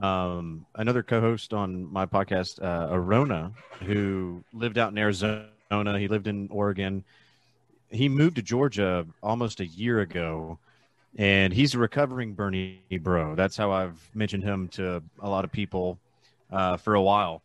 [0.00, 3.52] um, another co-host on my podcast, uh, Arona,
[3.84, 5.48] who lived out in Arizona.
[5.70, 7.04] He lived in Oregon.
[7.90, 10.58] He moved to Georgia almost a year ago,
[11.16, 13.34] and he's a recovering Bernie bro.
[13.34, 15.98] That's how I've mentioned him to a lot of people
[16.50, 17.42] uh, for a while.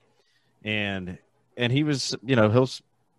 [0.65, 1.17] And
[1.57, 2.69] and he was, you know, he'll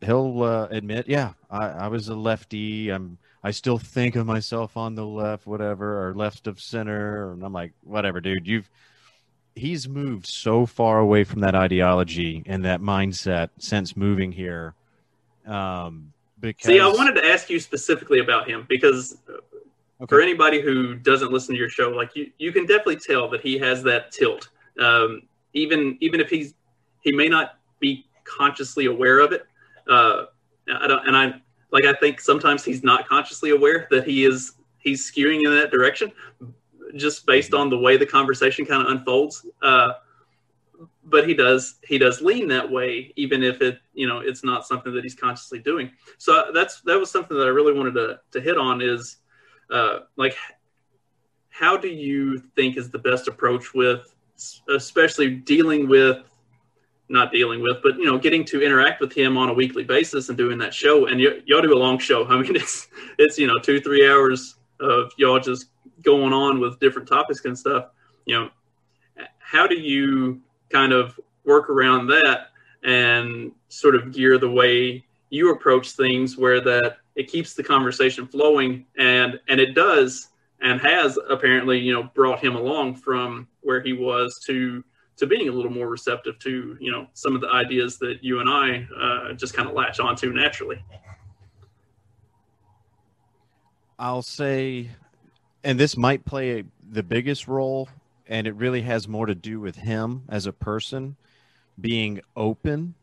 [0.00, 2.90] he'll uh, admit, yeah, I, I was a lefty.
[2.90, 7.32] I'm I still think of myself on the left, whatever, or left of center.
[7.32, 8.46] And I'm like, whatever, dude.
[8.46, 8.70] You've
[9.54, 14.74] he's moved so far away from that ideology and that mindset since moving here.
[15.46, 16.66] Um, because...
[16.66, 20.08] See, I wanted to ask you specifically about him because okay.
[20.08, 23.42] for anybody who doesn't listen to your show, like you, you can definitely tell that
[23.42, 24.48] he has that tilt.
[24.80, 25.22] Um,
[25.52, 26.54] even even if he's
[27.02, 29.46] he may not be consciously aware of it.
[29.88, 30.24] Uh,
[30.72, 31.34] I don't, and I
[31.70, 35.70] like I think sometimes he's not consciously aware that he is he's skewing in that
[35.70, 36.12] direction
[36.96, 39.46] just based on the way the conversation kind of unfolds.
[39.62, 39.94] Uh,
[41.06, 44.66] but he does he does lean that way, even if it you know it's not
[44.66, 45.90] something that he's consciously doing.
[46.18, 49.18] So that's that was something that I really wanted to to hit on is
[49.70, 50.36] uh, like
[51.50, 54.14] how do you think is the best approach with
[54.68, 56.33] especially dealing with
[57.08, 60.28] not dealing with, but you know, getting to interact with him on a weekly basis
[60.28, 61.06] and doing that show.
[61.06, 62.26] And y- y'all do a long show.
[62.26, 62.88] I mean, it's
[63.18, 65.66] it's you know two three hours of y'all just
[66.02, 67.90] going on with different topics and stuff.
[68.26, 68.50] You know,
[69.38, 70.40] how do you
[70.70, 72.48] kind of work around that
[72.82, 78.26] and sort of gear the way you approach things where that it keeps the conversation
[78.26, 80.28] flowing and and it does
[80.60, 84.82] and has apparently you know brought him along from where he was to
[85.16, 88.40] to being a little more receptive to you know some of the ideas that you
[88.40, 90.82] and I uh, just kind of latch onto naturally.
[93.98, 94.90] I'll say,
[95.62, 97.88] and this might play the biggest role,
[98.26, 101.16] and it really has more to do with him as a person
[101.80, 102.94] being open,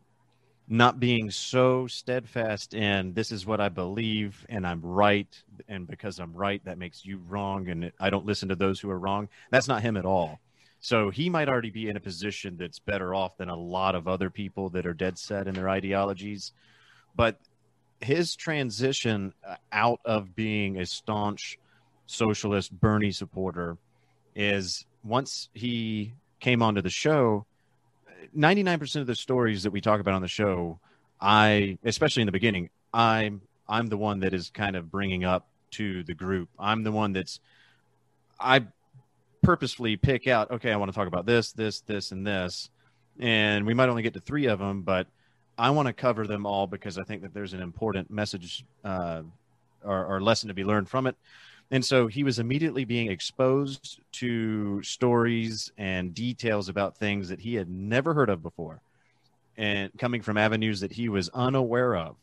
[0.68, 6.18] not being so steadfast in this is what I believe and I'm right, and because
[6.18, 9.30] I'm right, that makes you wrong, and I don't listen to those who are wrong.
[9.50, 10.40] That's not him at all
[10.82, 14.08] so he might already be in a position that's better off than a lot of
[14.08, 16.50] other people that are dead set in their ideologies.
[17.14, 17.38] But
[18.00, 21.56] his transition uh, out of being a staunch
[22.06, 23.78] socialist Bernie supporter
[24.34, 27.46] is once he came onto the show,
[28.36, 30.80] 99% of the stories that we talk about on the show,
[31.20, 35.46] I, especially in the beginning, I'm, I'm the one that is kind of bringing up
[35.72, 36.48] to the group.
[36.58, 37.38] I'm the one that's,
[38.40, 38.64] I
[39.42, 42.70] purposefully pick out, okay, I want to talk about this, this, this, and this.
[43.18, 45.06] And we might only get to three of them, but
[45.58, 49.22] I want to cover them all because I think that there's an important message uh,
[49.84, 51.16] or, or lesson to be learned from it.
[51.70, 57.54] And so he was immediately being exposed to stories and details about things that he
[57.54, 58.80] had never heard of before
[59.56, 62.16] and coming from avenues that he was unaware of.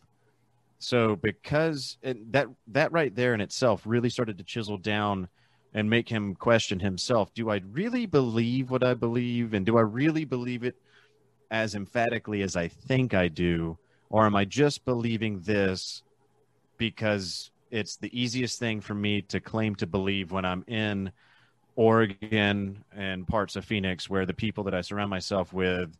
[0.79, 5.27] So because that that right there in itself really started to chisel down
[5.73, 9.53] and make him question himself do I really believe what I believe?
[9.53, 10.75] And do I really believe it
[11.51, 13.77] as emphatically as I think I do?
[14.09, 16.03] Or am I just believing this
[16.77, 21.11] because it's the easiest thing for me to claim to believe when I'm in
[21.75, 25.95] Oregon and parts of Phoenix where the people that I surround myself with,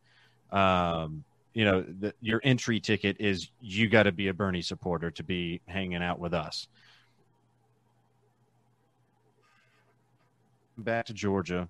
[0.51, 5.11] um, you know, the, your entry ticket is you got to be a Bernie supporter
[5.11, 6.67] to be hanging out with us.
[10.83, 11.67] Back to Georgia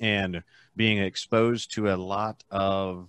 [0.00, 0.42] and
[0.76, 3.08] being exposed to a lot of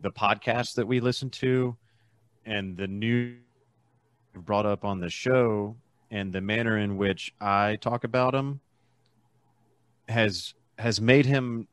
[0.00, 1.76] the podcasts that we listen to
[2.46, 3.34] and the new
[4.34, 5.76] brought up on the show
[6.10, 8.60] and the manner in which I talk about them
[10.08, 11.66] has has made him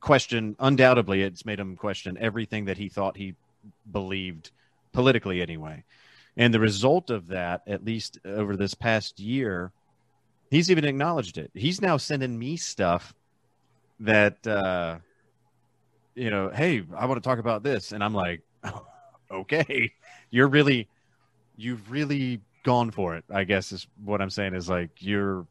[0.00, 3.34] question undoubtedly it's made him question everything that he thought he
[3.90, 4.50] believed
[4.92, 5.84] politically anyway.
[6.36, 9.72] And the result of that at least over this past year
[10.50, 11.50] He's even acknowledged it.
[11.54, 13.14] He's now sending me stuff
[14.00, 14.98] that uh
[16.14, 18.42] you know, hey, I want to talk about this and I'm like,
[19.30, 19.92] okay.
[20.30, 20.88] You're really
[21.56, 23.24] you've really gone for it.
[23.32, 25.46] I guess is what I'm saying is like you're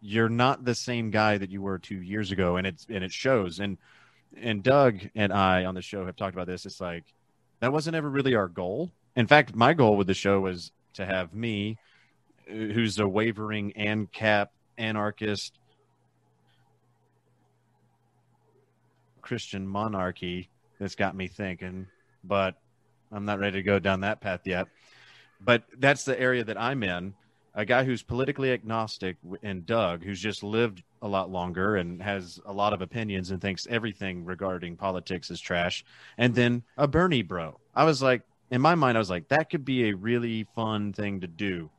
[0.00, 3.12] you're not the same guy that you were 2 years ago and it's and it
[3.12, 3.78] shows and
[4.36, 6.66] and Doug and I on the show have talked about this.
[6.66, 7.04] It's like
[7.60, 8.90] that wasn't ever really our goal.
[9.16, 11.76] In fact, my goal with the show was to have me
[12.48, 15.58] who's a wavering ANCAP anarchist,
[19.20, 21.86] Christian monarchy that's got me thinking,
[22.24, 22.56] but
[23.12, 24.68] I'm not ready to go down that path yet.
[25.40, 27.14] But that's the area that I'm in.
[27.54, 32.40] A guy who's politically agnostic and Doug, who's just lived a lot longer and has
[32.46, 35.84] a lot of opinions and thinks everything regarding politics is trash.
[36.18, 37.58] And then a Bernie bro.
[37.74, 40.92] I was like, in my mind, I was like, that could be a really fun
[40.92, 41.70] thing to do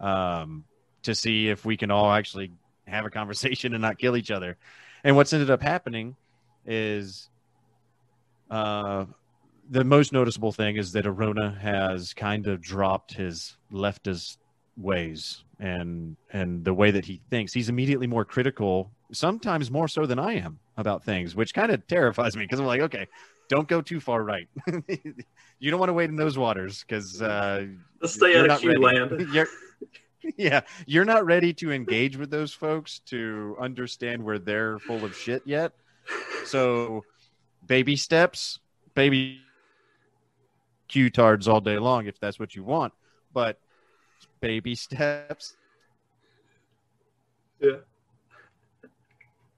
[0.00, 0.64] um,
[1.02, 2.52] to see if we can all actually
[2.86, 4.56] have a conversation and not kill each other.
[5.04, 6.16] And what's ended up happening
[6.66, 7.28] is
[8.50, 9.04] uh,
[9.70, 14.38] the most noticeable thing is that Arona has kind of dropped his leftist
[14.76, 17.52] ways and and the way that he thinks.
[17.52, 21.86] He's immediately more critical, sometimes more so than I am about things, which kind of
[21.86, 23.06] terrifies me because I'm like, okay,
[23.48, 24.48] don't go too far right.
[25.58, 27.66] you don't want to wade in those waters because uh,
[28.00, 29.28] let's stay out of Q land.
[29.32, 29.48] you're,
[30.36, 35.16] yeah, you're not ready to engage with those folks to understand where they're full of
[35.16, 35.72] shit yet.
[36.44, 37.04] So,
[37.66, 38.60] baby steps,
[38.94, 39.40] baby
[40.88, 42.92] Q-tards all day long if that's what you want,
[43.32, 43.58] but
[44.40, 45.56] baby steps.
[47.60, 47.76] Yeah.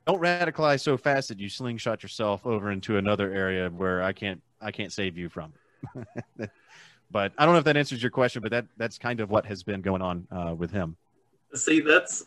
[0.06, 4.42] Don't radicalize so fast that you slingshot yourself over into another area where I can't
[4.60, 5.52] I can't save you from.
[7.10, 9.46] but I don't know if that answers your question, but that that's kind of what
[9.46, 10.96] has been going on uh, with him.
[11.54, 12.24] See, that's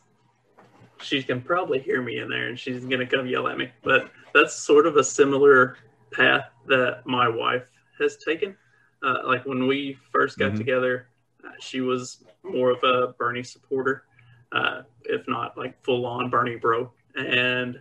[1.01, 3.69] she can probably hear me in there, and she's gonna come yell at me.
[3.84, 5.78] But that's sort of a similar
[6.11, 7.69] path that my wife
[7.99, 8.55] has taken.
[9.03, 10.57] Uh, like when we first got mm-hmm.
[10.57, 11.07] together,
[11.43, 14.03] uh, she was more of a Bernie supporter,
[14.51, 16.91] uh, if not like full on Bernie bro.
[17.16, 17.80] And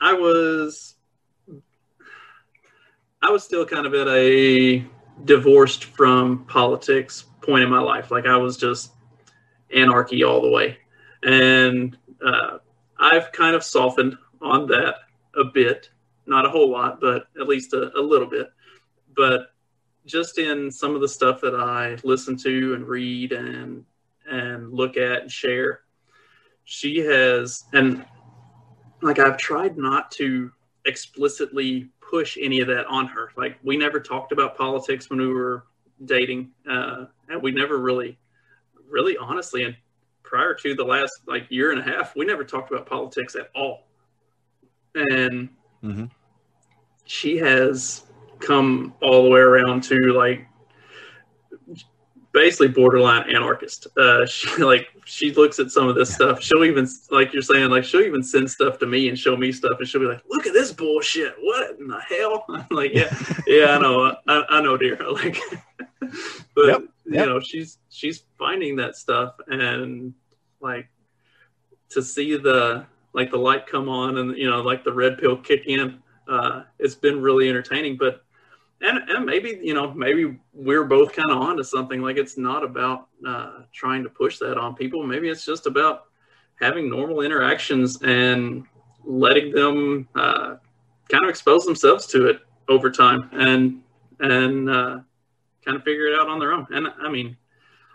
[0.00, 0.94] I was,
[3.22, 4.84] I was still kind of at a
[5.24, 8.10] divorced from politics point in my life.
[8.10, 8.92] Like I was just
[9.74, 10.78] anarchy all the way.
[11.22, 12.58] And uh,
[12.98, 14.96] I've kind of softened on that
[15.36, 15.90] a bit,
[16.26, 18.48] not a whole lot, but at least a, a little bit.
[19.14, 19.52] But
[20.04, 23.84] just in some of the stuff that I listen to and read and
[24.28, 25.80] and look at and share,
[26.66, 28.04] she has and
[29.00, 30.50] like I've tried not to
[30.84, 33.30] explicitly push any of that on her.
[33.36, 35.64] Like we never talked about politics when we were
[36.04, 38.18] dating, uh, and we never really,
[38.88, 39.76] really honestly, and
[40.24, 43.48] prior to the last like year and a half, we never talked about politics at
[43.54, 43.86] all.
[44.94, 45.48] And
[45.84, 46.06] mm-hmm.
[47.04, 48.06] she has
[48.40, 50.46] come all the way around to like
[52.36, 53.86] basically borderline anarchist.
[53.96, 56.42] Uh, she like she looks at some of this stuff.
[56.42, 59.50] She'll even like you're saying like she'll even send stuff to me and show me
[59.50, 61.34] stuff, and she'll be like, "Look at this bullshit!
[61.40, 63.12] What in the hell?" I'm like, "Yeah,
[63.46, 65.40] yeah, I know, I, I know, dear." Like,
[66.54, 67.26] but yep, yep.
[67.26, 70.12] you know, she's she's finding that stuff, and
[70.60, 70.88] like
[71.90, 72.84] to see the
[73.14, 76.00] like the light come on, and you know, like the red pill kick in.
[76.28, 78.25] Uh, it's been really entertaining, but
[78.80, 82.62] and and maybe you know maybe we're both kind of onto something like it's not
[82.62, 85.06] about uh, trying to push that on people.
[85.06, 86.04] Maybe it's just about
[86.60, 88.64] having normal interactions and
[89.04, 90.56] letting them uh,
[91.08, 93.82] kind of expose themselves to it over time and
[94.20, 94.98] and uh,
[95.64, 96.66] kind of figure it out on their own.
[96.70, 97.36] And i mean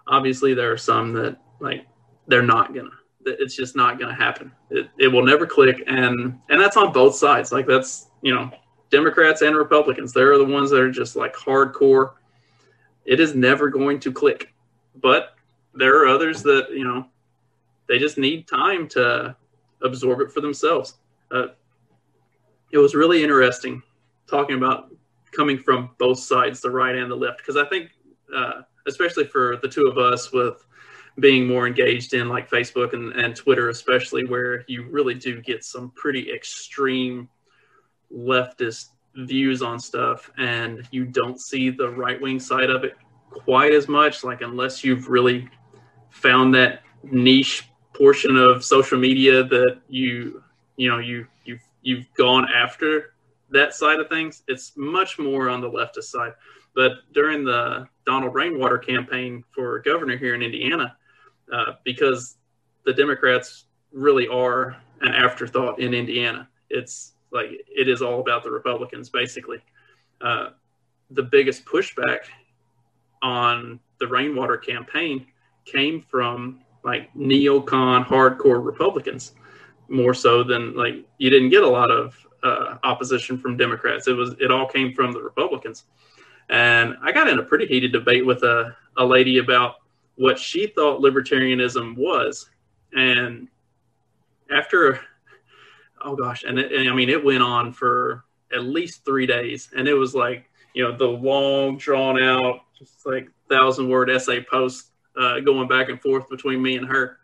[0.07, 1.85] obviously there are some that like
[2.27, 2.89] they're not gonna
[3.23, 4.51] it's just not gonna happen.
[4.71, 7.51] It, it will never click and and that's on both sides.
[7.51, 8.51] Like that's you know
[8.91, 10.13] Democrats and Republicans.
[10.13, 12.11] They're the ones that are just like hardcore.
[13.05, 14.53] It is never going to click.
[15.01, 15.35] But
[15.73, 17.07] there are others that, you know,
[17.87, 19.35] they just need time to
[19.81, 20.95] absorb it for themselves.
[21.31, 21.47] Uh,
[22.71, 23.81] it was really interesting
[24.29, 24.93] talking about
[25.31, 27.91] coming from both sides, the right and the left, because I think,
[28.35, 30.65] uh, especially for the two of us, with
[31.19, 35.63] being more engaged in like Facebook and, and Twitter, especially where you really do get
[35.63, 37.27] some pretty extreme
[38.15, 42.95] leftist views on stuff and you don't see the right wing side of it
[43.29, 45.49] quite as much like unless you've really
[46.09, 50.43] found that niche portion of social media that you
[50.77, 53.13] you know you you've you've gone after
[53.49, 54.43] that side of things.
[54.47, 56.33] It's much more on the leftist side.
[56.73, 60.97] But during the donald rainwater campaign for governor here in indiana
[61.53, 62.37] uh, because
[62.85, 66.49] the democrats really are an afterthought in indiana.
[66.69, 69.57] It's like it is all about the Republicans, basically.
[70.19, 70.49] Uh,
[71.11, 72.19] the biggest pushback
[73.21, 75.27] on the Rainwater campaign
[75.65, 79.33] came from like neocon hardcore Republicans,
[79.87, 84.07] more so than like you didn't get a lot of uh, opposition from Democrats.
[84.07, 85.85] It was it all came from the Republicans,
[86.49, 89.75] and I got in a pretty heated debate with a a lady about
[90.15, 92.49] what she thought libertarianism was,
[92.93, 93.47] and
[94.51, 94.99] after
[96.03, 98.23] oh gosh, and, it, and I mean it went on for
[98.53, 103.05] at least three days, and it was like you know the long drawn out, just
[103.05, 107.17] like thousand word essay post uh, going back and forth between me and her,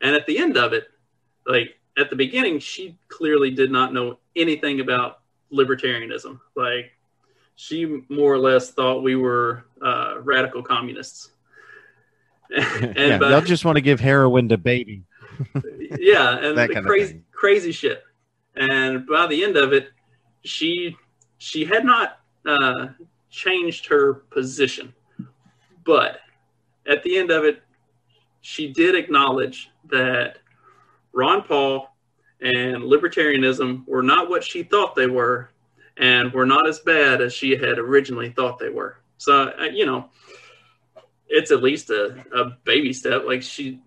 [0.00, 0.88] and at the end of it,
[1.46, 5.20] like at the beginning, she clearly did not know anything about
[5.52, 6.40] libertarianism.
[6.56, 6.92] Like
[7.56, 11.30] she more or less thought we were uh, radical communists.
[12.56, 15.04] and yeah, they'll just want to give heroin to baby.
[15.98, 18.04] yeah, and the crazy crazy shit.
[18.56, 19.88] And by the end of it,
[20.44, 20.96] she
[21.38, 22.88] she had not uh,
[23.30, 24.92] changed her position,
[25.84, 26.20] but
[26.86, 27.62] at the end of it,
[28.40, 30.38] she did acknowledge that
[31.12, 31.88] Ron Paul
[32.40, 35.50] and libertarianism were not what she thought they were,
[35.96, 38.98] and were not as bad as she had originally thought they were.
[39.18, 40.10] So, uh, you know,
[41.28, 43.22] it's at least a, a baby step.
[43.26, 43.80] Like she,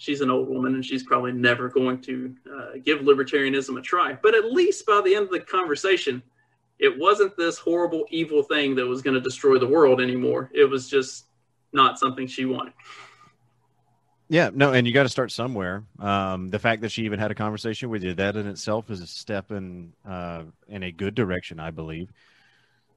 [0.00, 4.14] she's an old woman and she's probably never going to uh, give libertarianism a try.
[4.14, 6.22] But at least by the end of the conversation,
[6.78, 10.50] it wasn't this horrible, evil thing that was going to destroy the world anymore.
[10.54, 11.26] It was just
[11.74, 12.72] not something she wanted.
[14.30, 15.84] Yeah, no, and you got to start somewhere.
[15.98, 19.02] Um, the fact that she even had a conversation with you, that in itself is
[19.02, 22.10] a step in uh, in a good direction, I believe.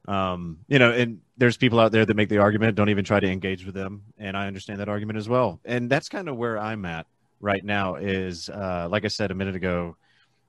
[0.06, 3.20] Um, you know, and there's people out there that make the argument, don't even try
[3.20, 5.60] to engage with them, and I understand that argument as well.
[5.64, 7.06] And that's kind of where I'm at
[7.40, 7.96] right now.
[7.96, 9.96] Is uh, like I said a minute ago,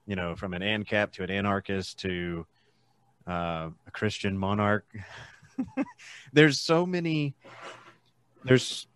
[0.05, 2.45] you know, from an ANCAP to an anarchist to
[3.27, 4.85] uh, a Christian monarch.
[6.33, 7.33] there's so many.
[8.43, 8.87] There's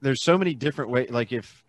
[0.00, 1.10] there's so many different ways.
[1.10, 1.64] Like if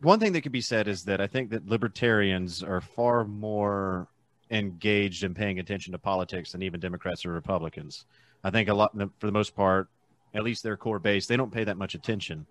[0.00, 4.08] one thing that could be said is that I think that libertarians are far more
[4.54, 8.06] engaged in paying attention to politics than even Democrats or Republicans.
[8.42, 9.88] I think a lot, for the most part,
[10.34, 12.46] at least their core base, they don't pay that much attention.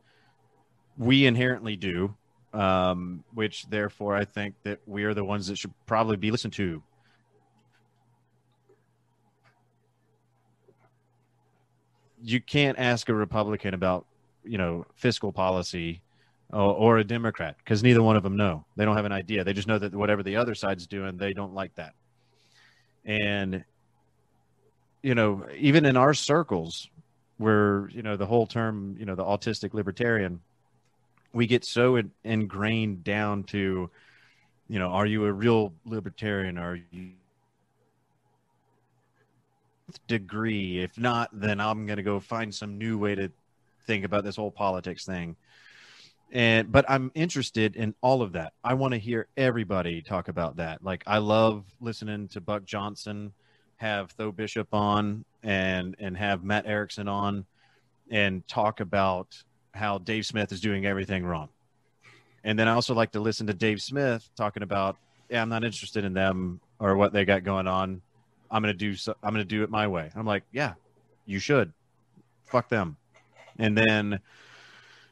[0.97, 2.16] We inherently do,
[2.54, 6.54] um, which therefore I think that we are the ones that should probably be listened
[6.54, 6.84] to.
[12.22, 14.06] You can't ask a Republican about
[14.45, 16.01] you know fiscal policy
[16.54, 18.66] or, or a Democrat because neither one of them know.
[18.76, 19.43] They don't have an idea.
[19.43, 21.93] They just know that whatever the other side's doing, they don't like that.
[23.06, 23.64] And
[25.01, 26.89] you know, even in our circles,
[27.38, 30.39] where you know the whole term, you know, the autistic libertarian,
[31.34, 33.89] we get so in, ingrained down to,
[34.70, 36.58] you know, are you a real libertarian?
[36.58, 37.12] Are you
[40.08, 40.82] degree?
[40.82, 43.32] If not, then I'm going to go find some new way to
[43.86, 45.36] think about this whole politics thing.
[46.34, 48.54] And but I'm interested in all of that.
[48.64, 50.84] I want to hear everybody talk about that.
[50.84, 53.32] Like I love listening to Buck Johnson
[53.78, 57.46] have Tho Bishop on and and have Matt Erickson on
[58.10, 59.42] and talk about
[59.76, 61.50] how Dave Smith is doing everything wrong.
[62.44, 64.98] And then I also like to listen to Dave Smith talking about,
[65.30, 68.02] yeah, I'm not interested in them or what they got going on.
[68.50, 70.10] I'm gonna do so, I'm gonna do it my way.
[70.16, 70.74] I'm like, yeah,
[71.28, 71.72] you should.
[72.46, 72.98] Fuck them
[73.60, 74.20] and then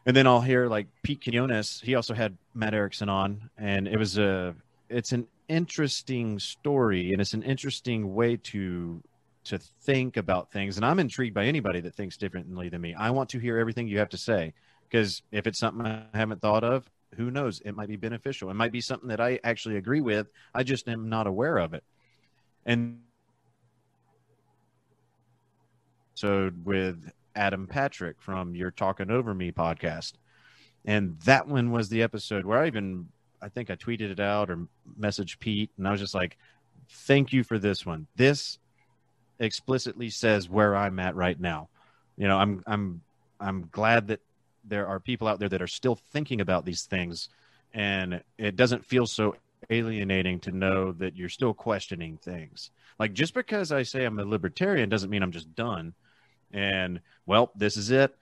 [0.06, 1.82] and then I'll hear like Pete Quinones.
[1.82, 4.56] He also had Matt Erickson on, and it was a
[4.89, 9.02] it's an interesting story, and it's an interesting way to
[9.43, 10.78] to think about things.
[10.78, 12.93] And I'm intrigued by anybody that thinks differently than me.
[12.93, 14.54] I want to hear everything you have to say
[14.88, 17.62] because if it's something I haven't thought of, who knows?
[17.66, 18.49] It might be beneficial.
[18.49, 20.28] It might be something that I actually agree with.
[20.54, 21.84] I just am not aware of it.
[22.66, 22.99] And
[26.14, 30.14] so with Adam Patrick from Your Talking Over Me podcast.
[30.86, 33.08] And that one was the episode where I even,
[33.42, 34.68] I think I tweeted it out or
[35.00, 36.38] messaged Pete, and I was just like,
[36.90, 38.08] thank you for this one.
[38.16, 38.58] This
[39.40, 41.70] explicitly says where I'm at right now.
[42.18, 43.02] You know, I'm, I'm,
[43.40, 44.20] I'm glad that
[44.64, 47.30] there are people out there that are still thinking about these things
[47.74, 49.36] and it doesn't feel so
[49.70, 52.72] alienating to know that you're still questioning things.
[53.00, 55.94] Like just because I say I'm a libertarian doesn't mean I'm just done
[56.54, 58.16] and well, this is it.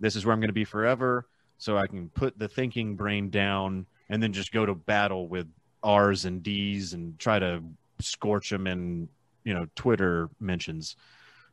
[0.00, 1.26] This is where I'm going to be forever.
[1.58, 5.46] So I can put the thinking brain down and then just go to battle with
[5.82, 7.62] R's and D's and try to
[8.00, 9.08] scorch them in,
[9.44, 10.96] you know, Twitter mentions.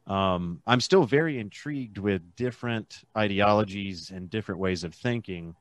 [0.08, 5.56] Um, I'm still very intrigued with different ideologies and different ways of thinking.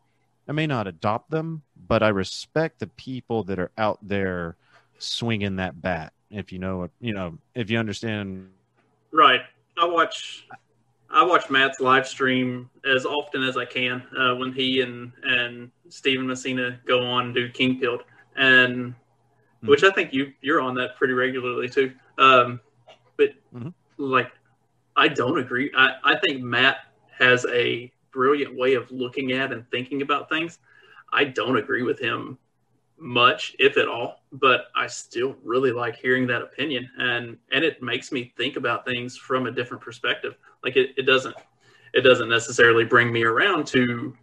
[0.49, 4.57] I may not adopt them, but I respect the people that are out there
[4.99, 6.13] swinging that bat.
[6.31, 8.49] If you know what, you know, if you understand.
[9.13, 9.43] Right.
[9.79, 10.47] I watch
[11.11, 15.71] I watch Matt's live stream as often as I can uh, when he and and
[15.89, 18.05] Stephen Messina go on and do King Pilled,
[18.37, 19.69] and mm-hmm.
[19.69, 21.93] which I think you you're on that pretty regularly too.
[22.19, 22.61] Um,
[23.17, 23.69] but mm-hmm.
[23.99, 24.33] like,
[24.97, 25.71] I don't agree.
[25.77, 26.79] I, I think Matt
[27.19, 30.59] has a brilliant way of looking at and thinking about things.
[31.13, 32.39] I don't agree with him
[33.03, 37.83] much, if at all, but I still really like hearing that opinion, and and it
[37.83, 40.37] makes me think about things from a different perspective.
[40.65, 41.35] Like it, it doesn't
[41.93, 44.17] it doesn't necessarily bring me around to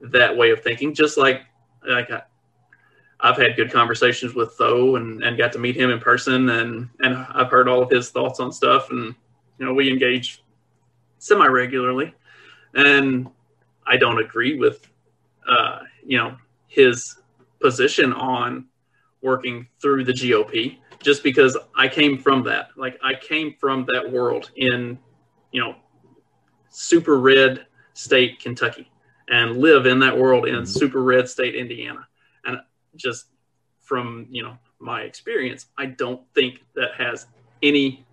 [0.00, 0.92] that way of thinking.
[0.92, 1.42] Just like
[1.88, 2.22] like I,
[3.20, 6.88] I've had good conversations with Tho and, and got to meet him in person and,
[7.00, 9.14] and I've heard all of his thoughts on stuff and
[9.58, 10.44] you know we engage
[11.18, 12.14] semi regularly
[12.74, 13.28] and
[13.86, 14.86] I don't agree with
[15.48, 17.16] uh, you know his
[17.60, 18.66] position on
[19.22, 24.10] working through the GOP just because I came from that like I came from that
[24.10, 24.98] world in
[25.52, 25.74] you know
[26.68, 28.90] super red state Kentucky
[29.28, 30.64] and live in that world in mm-hmm.
[30.64, 32.06] super red state Indiana
[32.44, 32.58] and
[32.96, 33.26] just
[33.80, 37.26] from you know my experience, I don't think that has
[37.62, 38.04] any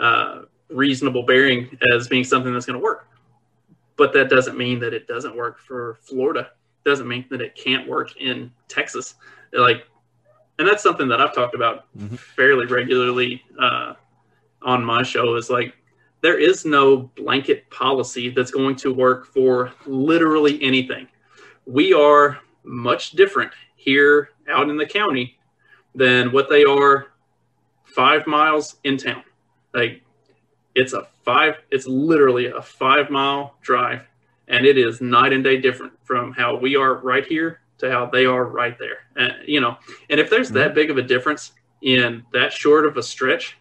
[0.00, 3.08] uh, reasonable bearing as being something that's going to work.
[3.96, 6.50] But that doesn't mean that it doesn't work for Florida.
[6.84, 9.14] Doesn't mean that it can't work in Texas.
[9.52, 9.86] Like,
[10.58, 12.16] and that's something that I've talked about mm-hmm.
[12.16, 13.94] fairly regularly uh,
[14.62, 15.36] on my show.
[15.36, 15.74] Is like
[16.20, 21.08] there is no blanket policy that's going to work for literally anything.
[21.66, 25.38] We are much different here out in the county
[25.94, 27.08] than what they are
[27.84, 29.22] five miles in town.
[29.72, 30.02] Like
[30.74, 34.02] it's a five, it's literally a five mile drive,
[34.48, 38.06] and it is night and day different from how we are right here to how
[38.06, 38.98] they are right there.
[39.16, 39.76] And you know,
[40.10, 40.74] and if there's that mm-hmm.
[40.74, 43.56] big of a difference in that short of a stretch,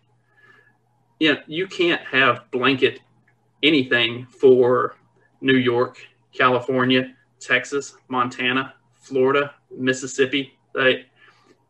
[1.19, 2.99] you know, you can't have blanket
[3.61, 4.95] anything for
[5.41, 5.97] New York,
[6.33, 10.57] California, Texas, Montana, Florida, Mississippi.
[10.73, 11.07] Like,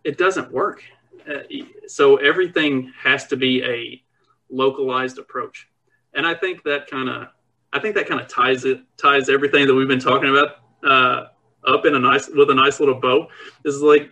[0.04, 0.84] it doesn't work.
[1.28, 1.40] Uh,
[1.88, 4.04] so everything has to be a
[4.50, 5.70] localized approach,
[6.14, 7.28] and I think that kind of
[7.74, 11.28] I think that kind of ties it ties everything that we've been talking about uh,
[11.68, 13.28] up in a nice with a nice little bow.
[13.66, 14.12] Is like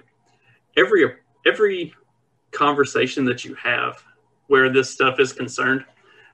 [0.77, 1.13] every
[1.45, 1.93] every
[2.51, 4.03] conversation that you have
[4.47, 5.85] where this stuff is concerned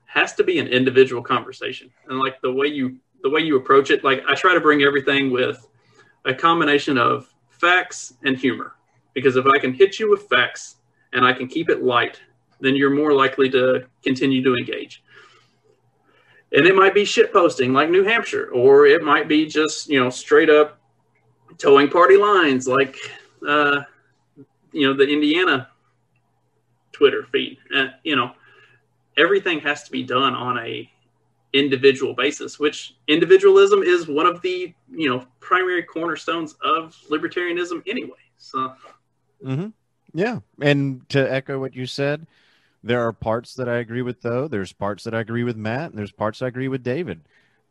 [0.05, 3.91] has to be an individual conversation, and like the way you the way you approach
[3.91, 4.03] it.
[4.03, 5.67] Like I try to bring everything with
[6.25, 8.73] a combination of facts and humor.
[9.13, 10.75] Because if I can hit you with facts
[11.13, 12.21] and I can keep it light,
[12.59, 15.03] then you're more likely to continue to engage.
[16.53, 20.01] And it might be shit posting like New Hampshire, or it might be just, you
[20.01, 20.79] know, straight up
[21.57, 22.95] toeing party lines like,
[23.47, 23.81] uh,
[24.71, 25.69] you know, the Indiana
[26.91, 27.57] Twitter feed.
[27.75, 28.31] Uh, you know,
[29.17, 30.89] everything has to be done on a
[31.53, 38.17] individual basis, which individualism is one of the you know primary cornerstones of libertarianism anyway.
[38.37, 38.73] So,
[39.43, 39.67] mm-hmm.
[40.13, 42.25] yeah, and to echo what you said,
[42.83, 44.47] there are parts that I agree with, though.
[44.47, 47.21] There's parts that I agree with Matt, and there's parts I agree with David,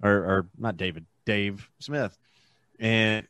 [0.03, 2.17] or, or not David, Dave Smith,
[2.79, 3.27] and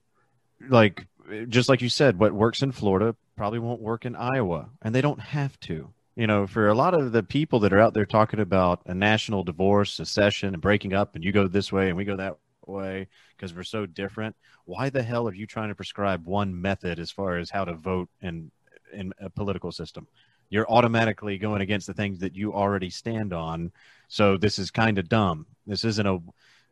[0.68, 1.06] like
[1.48, 5.00] just like you said, what works in Florida probably won't work in Iowa, and they
[5.00, 8.06] don't have to you know, for a lot of the people that are out there
[8.06, 11.96] talking about a national divorce, secession, and breaking up, and you go this way and
[11.96, 13.06] we go that way
[13.36, 14.34] because we're so different.
[14.64, 17.74] Why the hell are you trying to prescribe one method as far as how to
[17.74, 18.50] vote in
[18.92, 20.08] in a political system?
[20.48, 23.72] You're automatically going against the things that you already stand on.
[24.08, 25.46] So this is kind of dumb.
[25.66, 26.18] This isn't a.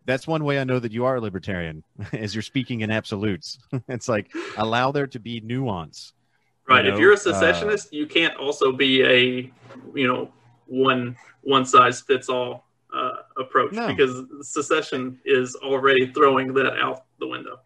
[0.06, 3.58] That's one way I know that you are a libertarian, is you're speaking in absolutes.
[3.88, 6.12] it's like allow there to be nuance
[6.68, 6.84] Right.
[6.84, 9.52] You know, if you're a uh, secessionist, uh, you can't also be a,
[9.94, 10.30] you know,
[10.66, 12.64] one one size fits all
[12.94, 13.88] uh, approach no.
[13.88, 17.60] because secession is already throwing that out the window.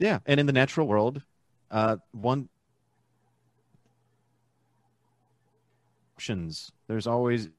[0.00, 1.22] Yeah, and in the natural world,
[1.70, 2.48] uh, one
[6.16, 6.72] options.
[6.88, 7.50] There's always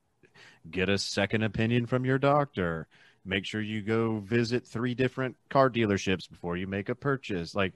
[0.70, 2.88] get a second opinion from your doctor.
[3.24, 7.54] Make sure you go visit three different car dealerships before you make a purchase.
[7.54, 7.74] Like,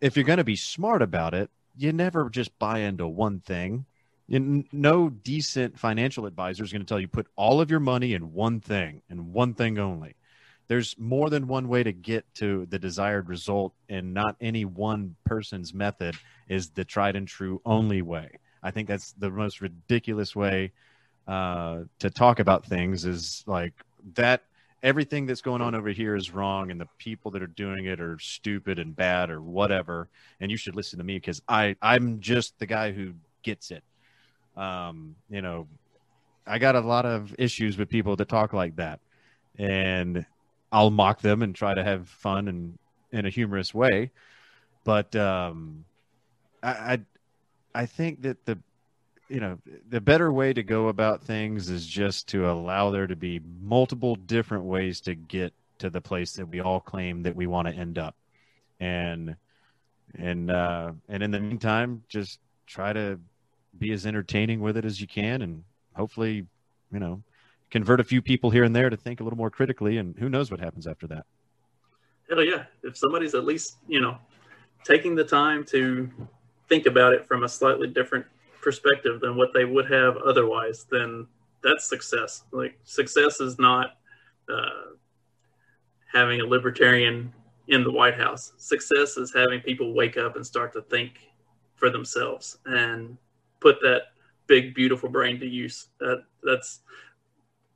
[0.00, 3.84] if you're going to be smart about it, you never just buy into one thing.
[4.26, 8.14] You, no decent financial advisor is going to tell you put all of your money
[8.14, 10.14] in one thing and one thing only.
[10.68, 15.16] There's more than one way to get to the desired result, and not any one
[15.24, 16.16] person's method
[16.48, 18.38] is the tried and true only way.
[18.64, 20.72] I think that's the most ridiculous way
[21.28, 23.04] uh, to talk about things.
[23.04, 23.74] Is like
[24.14, 24.42] that
[24.84, 28.00] everything that's going on over here is wrong and the people that are doing it
[28.00, 30.08] are stupid and bad or whatever
[30.40, 33.82] and you should listen to me because i i'm just the guy who gets it
[34.58, 35.66] um you know
[36.46, 39.00] i got a lot of issues with people that talk like that
[39.58, 40.26] and
[40.70, 42.78] i'll mock them and try to have fun and
[43.10, 44.10] in a humorous way
[44.84, 45.82] but um
[46.62, 47.00] i i,
[47.74, 48.58] I think that the
[49.28, 53.16] you know the better way to go about things is just to allow there to
[53.16, 57.46] be multiple different ways to get to the place that we all claim that we
[57.46, 58.14] want to end up
[58.80, 59.36] and
[60.16, 63.18] and uh, and in the meantime, just try to
[63.78, 65.64] be as entertaining with it as you can, and
[65.94, 66.46] hopefully,
[66.92, 67.22] you know,
[67.70, 69.98] convert a few people here and there to think a little more critically.
[69.98, 71.26] And who knows what happens after that?
[72.28, 72.64] Hell yeah!
[72.82, 74.18] If somebody's at least you know
[74.84, 76.10] taking the time to
[76.74, 78.26] think about it from a slightly different
[78.60, 81.24] perspective than what they would have otherwise, then
[81.62, 82.42] that's success.
[82.50, 83.96] Like success is not
[84.48, 84.96] uh,
[86.12, 87.32] having a libertarian
[87.68, 88.54] in the White House.
[88.56, 91.12] Success is having people wake up and start to think
[91.76, 93.16] for themselves and
[93.60, 94.08] put that
[94.48, 95.86] big, beautiful brain to use.
[96.00, 96.80] That that's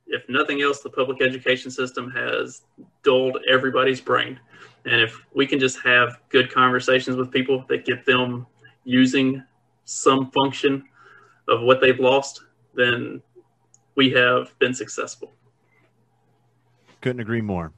[0.07, 2.63] if nothing else, the public education system has
[3.03, 4.37] dulled everybody's brain.
[4.83, 8.45] And if we can just have good conversations with people that get them
[8.83, 9.43] using
[9.85, 10.85] some function
[11.47, 12.43] of what they've lost,
[12.75, 13.21] then
[13.95, 15.33] we have been successful.
[17.01, 17.71] Couldn't agree more.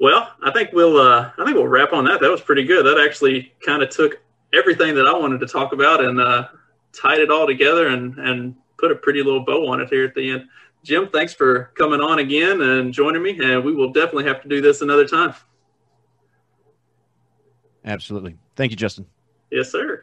[0.00, 2.20] Well, I think we'll uh, I think we'll wrap on that.
[2.20, 2.86] That was pretty good.
[2.86, 4.20] That actually kind of took
[4.54, 6.48] everything that I wanted to talk about and uh,
[6.92, 10.14] tied it all together and and put a pretty little bow on it here at
[10.14, 10.44] the end.
[10.84, 14.48] Jim, thanks for coming on again and joining me, and we will definitely have to
[14.48, 15.34] do this another time.
[17.84, 18.36] Absolutely.
[18.54, 19.06] Thank you, Justin.
[19.50, 20.02] Yes, sir.